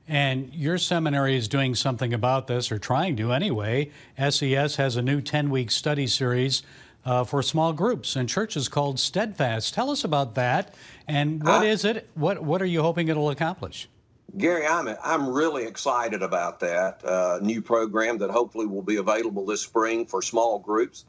And 0.06 0.52
your 0.54 0.78
seminary 0.78 1.36
is 1.36 1.48
doing 1.48 1.74
something 1.74 2.12
about 2.12 2.46
this, 2.46 2.70
or 2.70 2.78
trying 2.78 3.16
to 3.16 3.32
anyway. 3.32 3.90
SES 4.18 4.76
has 4.76 4.96
a 4.96 5.02
new 5.02 5.20
10 5.20 5.50
week 5.50 5.70
study 5.70 6.06
series 6.06 6.62
uh, 7.04 7.24
for 7.24 7.42
small 7.42 7.72
groups 7.72 8.14
and 8.14 8.28
churches 8.28 8.68
called 8.68 8.98
Steadfast. 8.98 9.72
Tell 9.74 9.90
us 9.90 10.04
about 10.04 10.34
that. 10.34 10.74
And 11.08 11.42
what 11.42 11.62
uh, 11.62 11.66
is 11.66 11.84
it? 11.84 12.08
What, 12.14 12.42
what 12.42 12.60
are 12.60 12.66
you 12.66 12.82
hoping 12.82 13.08
it'll 13.08 13.30
accomplish? 13.30 13.88
Gary, 14.36 14.66
I'm, 14.66 14.88
I'm 15.02 15.28
really 15.28 15.64
excited 15.64 16.22
about 16.22 16.60
that 16.60 17.04
uh, 17.04 17.38
new 17.40 17.62
program 17.62 18.18
that 18.18 18.30
hopefully 18.30 18.66
will 18.66 18.82
be 18.82 18.96
available 18.96 19.46
this 19.46 19.62
spring 19.62 20.06
for 20.06 20.22
small 20.22 20.58
groups. 20.58 21.04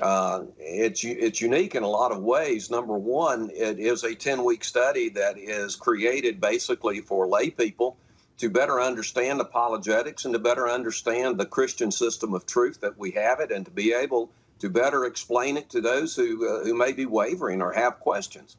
Uh, 0.00 0.44
it's 0.58 1.04
it's 1.04 1.42
unique 1.42 1.74
in 1.74 1.82
a 1.82 1.88
lot 1.88 2.10
of 2.10 2.22
ways. 2.22 2.70
Number 2.70 2.96
one, 2.96 3.50
it 3.54 3.78
is 3.78 4.02
a 4.02 4.14
10 4.14 4.44
week 4.44 4.64
study 4.64 5.10
that 5.10 5.36
is 5.36 5.76
created 5.76 6.40
basically 6.40 7.00
for 7.00 7.26
lay 7.26 7.50
people 7.50 7.98
to 8.38 8.48
better 8.48 8.80
understand 8.80 9.42
apologetics 9.42 10.24
and 10.24 10.32
to 10.32 10.38
better 10.38 10.66
understand 10.66 11.38
the 11.38 11.44
Christian 11.44 11.90
system 11.90 12.32
of 12.32 12.46
truth 12.46 12.80
that 12.80 12.96
we 12.96 13.10
have 13.10 13.40
it 13.40 13.50
and 13.50 13.66
to 13.66 13.70
be 13.70 13.92
able 13.92 14.30
to 14.60 14.70
better 14.70 15.04
explain 15.04 15.58
it 15.58 15.68
to 15.70 15.82
those 15.82 16.16
who, 16.16 16.48
uh, 16.48 16.64
who 16.64 16.74
may 16.74 16.92
be 16.92 17.04
wavering 17.04 17.60
or 17.60 17.72
have 17.72 18.00
questions. 18.00 18.56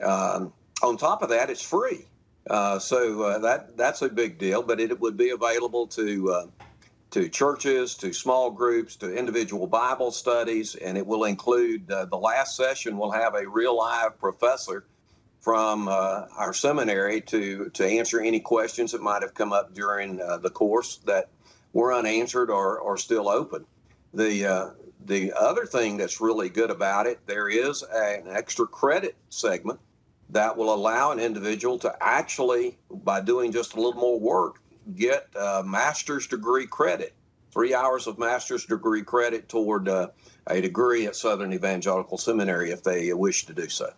Um, 0.00 0.52
on 0.82 0.96
top 0.96 1.22
of 1.22 1.30
that, 1.30 1.50
it's 1.50 1.62
free. 1.62 2.06
Uh, 2.48 2.78
so 2.78 3.22
uh, 3.22 3.38
that 3.38 3.76
that's 3.76 4.02
a 4.02 4.08
big 4.08 4.38
deal, 4.38 4.62
but 4.62 4.80
it, 4.80 5.00
would 5.00 5.16
be 5.16 5.30
available 5.30 5.86
to 5.86 6.30
uh, 6.30 6.46
to 7.10 7.28
churches, 7.28 7.94
to 7.94 8.12
small 8.12 8.50
groups, 8.50 8.96
to 8.96 9.14
individual 9.14 9.66
Bible 9.66 10.10
studies, 10.10 10.74
and 10.74 10.98
it 10.98 11.06
will 11.06 11.24
include 11.24 11.90
uh, 11.90 12.04
the 12.04 12.18
last 12.18 12.56
session. 12.56 12.98
We'll 12.98 13.12
have 13.12 13.34
a 13.34 13.48
real 13.48 13.76
live 13.76 14.18
professor 14.18 14.84
from 15.40 15.88
uh, 15.88 16.26
our 16.36 16.52
seminary 16.52 17.22
to 17.22 17.70
to 17.70 17.86
answer 17.86 18.20
any 18.20 18.40
questions 18.40 18.92
that 18.92 19.00
might 19.00 19.22
have 19.22 19.32
come 19.32 19.52
up 19.52 19.74
during 19.74 20.16
the 20.16 20.50
course 20.50 20.98
that 21.06 21.30
were 21.72 21.94
unanswered 21.94 22.50
or, 22.50 22.78
or 22.78 22.98
still 22.98 23.28
open. 23.28 23.64
The 24.12 24.74
the 25.06 25.32
other 25.32 25.66
thing 25.66 25.96
that's 25.96 26.20
really 26.20 26.48
good 26.48 26.70
about 26.70 27.06
it, 27.06 27.20
there 27.26 27.48
is 27.48 27.82
an 27.82 28.24
extra 28.28 28.66
credit 28.66 29.16
segment 29.28 29.80
that 30.30 30.56
will 30.56 30.72
allow 30.72 31.12
an 31.12 31.20
individual 31.20 31.78
to 31.80 31.94
actually, 32.00 32.76
by 32.90 33.20
doing 33.20 33.52
just 33.52 33.74
a 33.74 33.76
little 33.76 34.00
more 34.00 34.18
work, 34.18 34.60
get 34.96 35.28
a 35.38 35.62
master's 35.62 36.26
degree 36.26 36.66
credit, 36.66 37.14
three 37.52 37.74
hours 37.74 38.06
of 38.06 38.18
master's 38.18 38.64
degree 38.64 39.02
credit 39.02 39.48
toward 39.48 39.88
uh, 39.88 40.08
a 40.48 40.60
degree 40.60 41.06
at 41.06 41.16
Southern 41.16 41.52
Evangelical 41.52 42.18
Seminary 42.18 42.70
if 42.70 42.82
they 42.82 43.12
wish 43.12 43.46
to 43.46 43.54
do 43.54 43.68
so. 43.68 43.92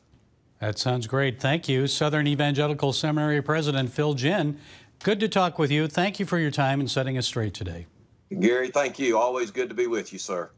That 0.60 0.78
sounds 0.78 1.06
great. 1.06 1.40
Thank 1.40 1.68
you. 1.68 1.86
Southern 1.86 2.26
Evangelical 2.26 2.92
Seminary 2.92 3.42
President 3.42 3.90
Phil 3.90 4.14
Ginn 4.14 4.58
Good 5.02 5.20
to 5.20 5.28
talk 5.28 5.58
with 5.58 5.70
you. 5.70 5.86
Thank 5.88 6.18
you 6.18 6.26
for 6.26 6.38
your 6.38 6.50
time 6.50 6.80
and 6.80 6.90
setting 6.90 7.16
us 7.16 7.26
straight 7.26 7.54
today. 7.54 7.86
Gary, 8.40 8.70
thank 8.70 8.98
you. 8.98 9.16
Always 9.18 9.50
good 9.50 9.68
to 9.68 9.74
be 9.74 9.86
with 9.86 10.12
you, 10.12 10.18
sir. 10.18 10.50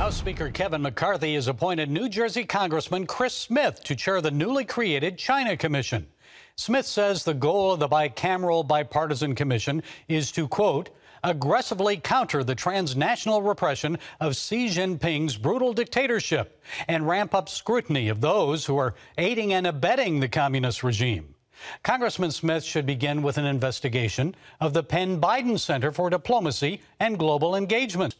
House 0.00 0.16
Speaker 0.16 0.48
Kevin 0.48 0.80
McCarthy 0.80 1.34
has 1.34 1.46
appointed 1.46 1.90
New 1.90 2.08
Jersey 2.08 2.46
Congressman 2.46 3.06
Chris 3.06 3.34
Smith 3.34 3.84
to 3.84 3.94
chair 3.94 4.22
the 4.22 4.30
newly 4.30 4.64
created 4.64 5.18
China 5.18 5.58
Commission. 5.58 6.06
Smith 6.56 6.86
says 6.86 7.22
the 7.22 7.34
goal 7.34 7.72
of 7.72 7.80
the 7.80 7.86
bicameral 7.88 8.66
bipartisan 8.66 9.34
commission 9.34 9.82
is 10.08 10.32
to, 10.32 10.48
quote, 10.48 10.88
aggressively 11.22 11.98
counter 11.98 12.42
the 12.42 12.54
transnational 12.54 13.42
repression 13.42 13.98
of 14.20 14.34
Xi 14.34 14.70
Jinping's 14.70 15.36
brutal 15.36 15.74
dictatorship 15.74 16.64
and 16.88 17.06
ramp 17.06 17.34
up 17.34 17.50
scrutiny 17.50 18.08
of 18.08 18.22
those 18.22 18.64
who 18.64 18.78
are 18.78 18.94
aiding 19.18 19.52
and 19.52 19.66
abetting 19.66 20.18
the 20.18 20.28
communist 20.28 20.82
regime. 20.82 21.34
Congressman 21.82 22.30
Smith 22.30 22.64
should 22.64 22.86
begin 22.86 23.20
with 23.20 23.36
an 23.36 23.44
investigation 23.44 24.34
of 24.60 24.72
the 24.72 24.82
Penn 24.82 25.20
Biden 25.20 25.58
Center 25.58 25.92
for 25.92 26.08
Diplomacy 26.08 26.80
and 27.00 27.18
Global 27.18 27.54
Engagement. 27.54 28.16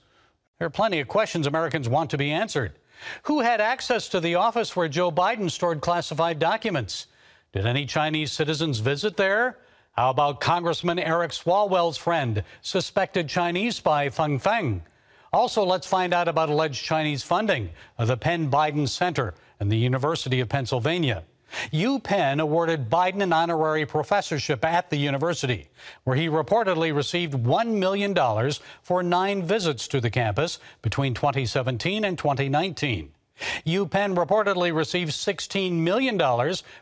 There 0.61 0.66
are 0.66 0.70
plenty 0.70 1.01
of 1.01 1.09
questions 1.09 1.46
Americans 1.46 1.88
want 1.88 2.11
to 2.11 2.18
be 2.18 2.31
answered. 2.31 2.73
Who 3.23 3.40
had 3.40 3.62
access 3.62 4.11
to 4.11 4.20
the 4.20 4.35
office 4.35 4.77
where 4.77 4.88
Joe 4.88 5.11
Biden 5.11 5.51
stored 5.51 5.81
classified 5.81 6.38
documents? 6.38 7.07
Did 7.55 7.66
any 7.66 7.87
Chinese 7.87 8.31
citizens 8.31 8.81
visit 8.81 9.16
there? 9.16 9.57
How 9.92 10.11
about 10.11 10.42
Congressman 10.42 10.99
Eric 10.99 11.31
Swalwell's 11.31 11.96
friend, 11.96 12.44
suspected 12.61 13.27
Chinese 13.27 13.77
spy 13.77 14.11
Fang 14.11 14.38
Fang? 14.38 14.83
Also, 15.33 15.64
let's 15.64 15.87
find 15.87 16.12
out 16.12 16.29
about 16.29 16.51
alleged 16.51 16.85
Chinese 16.85 17.23
funding 17.23 17.70
of 17.96 18.09
the 18.09 18.18
Penn 18.18 18.51
Biden 18.51 18.87
Center 18.87 19.33
and 19.61 19.73
the 19.73 19.79
University 19.79 20.40
of 20.40 20.51
Pennsylvania. 20.51 21.25
UPenn 21.72 22.40
awarded 22.40 22.88
Biden 22.88 23.22
an 23.22 23.32
honorary 23.32 23.86
professorship 23.86 24.64
at 24.64 24.90
the 24.90 24.96
university, 24.96 25.68
where 26.04 26.16
he 26.16 26.28
reportedly 26.28 26.94
received 26.94 27.34
$1 27.34 27.74
million 27.74 28.14
for 28.82 29.02
nine 29.02 29.42
visits 29.42 29.88
to 29.88 30.00
the 30.00 30.10
campus 30.10 30.58
between 30.82 31.14
2017 31.14 32.04
and 32.04 32.18
2019. 32.18 33.12
UPenn 33.66 34.14
reportedly 34.14 34.74
received 34.74 35.12
$16 35.12 35.72
million 35.72 36.20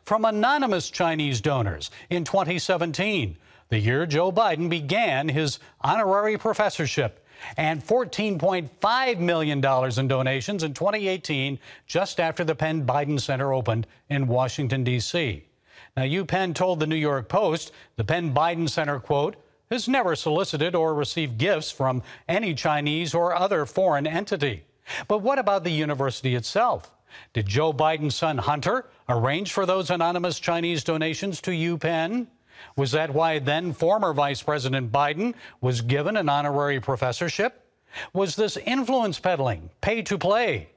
from 0.05 0.25
anonymous 0.25 0.91
Chinese 0.91 1.41
donors 1.41 1.91
in 2.11 2.25
2017, 2.25 3.37
the 3.69 3.79
year 3.79 4.07
Joe 4.07 4.33
Biden 4.33 4.69
began 4.71 5.29
his 5.29 5.59
honorary 5.83 6.39
professorship, 6.39 7.25
and 7.57 7.85
$14.5 7.85 9.19
million 9.19 9.59
in 9.59 10.09
donations 10.09 10.63
in 10.63 10.75
2018, 10.75 11.59
just 11.87 12.21
after 12.21 12.45
the 12.45 12.55
Penn 12.55 12.87
Biden 12.87 13.21
Center 13.21 13.53
opened 13.53 13.87
in 14.09 14.27
Washington, 14.27 14.85
D.C. 14.85 15.45
Now, 15.97 16.03
UPenn 16.05 16.55
told 16.55 16.81
the 16.81 16.87
New 16.87 16.97
York 16.97 17.29
Post 17.29 17.73
the 17.97 18.05
Penn 18.05 18.35
Biden 18.35 18.69
Center, 18.69 19.01
quote, 19.01 19.37
has 19.71 19.89
never 19.89 20.17
solicited 20.17 20.75
or 20.75 20.95
received 20.95 21.39
gifts 21.39 21.71
from 21.71 22.03
any 22.29 22.55
Chinese 22.55 23.15
or 23.15 23.35
other 23.35 23.67
foreign 23.67 24.07
entity. 24.07 24.65
But 25.07 25.19
what 25.19 25.39
about 25.39 25.65
the 25.65 25.71
university 25.71 26.35
itself? 26.35 26.91
Did 27.33 27.47
Joe 27.47 27.73
Biden's 27.73 28.15
son 28.15 28.39
Hunter 28.39 28.87
arrange 29.09 29.53
for 29.53 29.67
those 29.67 29.91
anonymous 29.91 30.39
Chinese 30.39 30.85
donations 30.85 31.41
to 31.43 31.51
UPenn? 31.51 32.27
Was 32.77 32.93
that 32.93 33.13
why 33.13 33.39
then 33.39 33.73
former 33.73 34.13
Vice 34.13 34.43
President 34.43 34.93
Biden 34.93 35.35
was 35.61 35.81
given 35.81 36.17
an 36.17 36.29
honorary 36.29 36.81
professorship? 36.81 37.65
Was 38.13 38.37
this 38.37 38.57
influence 38.57 39.19
peddling, 39.19 39.71
pay 39.81 40.03
to 40.03 40.19
play? 40.19 40.69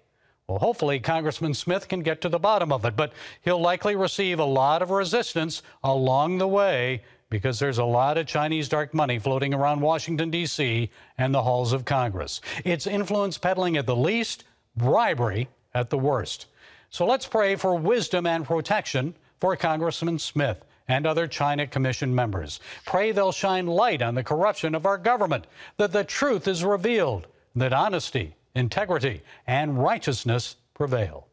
Well, 0.47 0.59
hopefully, 0.59 0.99
Congressman 0.99 1.53
Smith 1.53 1.87
can 1.87 2.01
get 2.01 2.21
to 2.21 2.29
the 2.29 2.39
bottom 2.39 2.71
of 2.71 2.83
it, 2.85 2.95
but 2.95 3.13
he'll 3.41 3.61
likely 3.61 3.95
receive 3.95 4.39
a 4.39 4.45
lot 4.45 4.81
of 4.81 4.89
resistance 4.89 5.63
along 5.83 6.39
the 6.39 6.47
way 6.47 7.03
because 7.29 7.57
there's 7.57 7.77
a 7.77 7.85
lot 7.85 8.17
of 8.17 8.27
Chinese 8.27 8.67
dark 8.67 8.93
money 8.93 9.17
floating 9.17 9.53
around 9.53 9.79
Washington, 9.79 10.29
D.C. 10.29 10.89
and 11.17 11.33
the 11.33 11.41
halls 11.41 11.71
of 11.71 11.85
Congress. 11.85 12.41
It's 12.65 12.85
influence 12.85 13.37
peddling 13.37 13.77
at 13.77 13.85
the 13.85 13.95
least, 13.95 14.43
bribery 14.75 15.47
at 15.73 15.89
the 15.89 15.97
worst. 15.97 16.47
So 16.89 17.05
let's 17.05 17.25
pray 17.25 17.55
for 17.55 17.75
wisdom 17.75 18.27
and 18.27 18.45
protection 18.45 19.15
for 19.39 19.55
Congressman 19.55 20.19
Smith 20.19 20.65
and 20.91 21.07
other 21.07 21.25
China 21.25 21.65
Commission 21.65 22.13
members. 22.13 22.59
Pray 22.85 23.11
they'll 23.11 23.31
shine 23.31 23.65
light 23.65 24.01
on 24.01 24.13
the 24.13 24.23
corruption 24.23 24.75
of 24.75 24.85
our 24.85 24.97
government, 24.97 25.47
that 25.77 25.93
the 25.93 26.03
truth 26.03 26.47
is 26.47 26.65
revealed, 26.65 27.27
that 27.55 27.71
honesty, 27.71 28.35
integrity, 28.55 29.21
and 29.47 29.81
righteousness 29.81 30.57
prevail. 30.73 31.27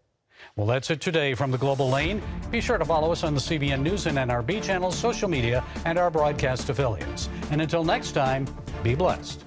Well, 0.55 0.68
that's 0.68 0.90
it 0.90 1.01
today 1.01 1.35
from 1.35 1.51
the 1.51 1.59
Global 1.59 1.90
Lane. 1.90 2.23
Be 2.51 2.61
sure 2.61 2.79
to 2.79 2.85
follow 2.85 3.11
us 3.11 3.25
on 3.25 3.35
the 3.35 3.40
CBN 3.40 3.83
News 3.83 4.07
and 4.07 4.16
NRB 4.16 4.62
channels, 4.62 4.97
social 4.97 5.29
media, 5.29 5.64
and 5.85 5.99
our 5.99 6.11
broadcast 6.11 6.68
affiliates. 6.68 7.29
And 7.51 7.61
until 7.61 7.83
next 7.83 8.12
time, 8.12 8.47
be 8.85 8.94
blessed. 8.94 9.44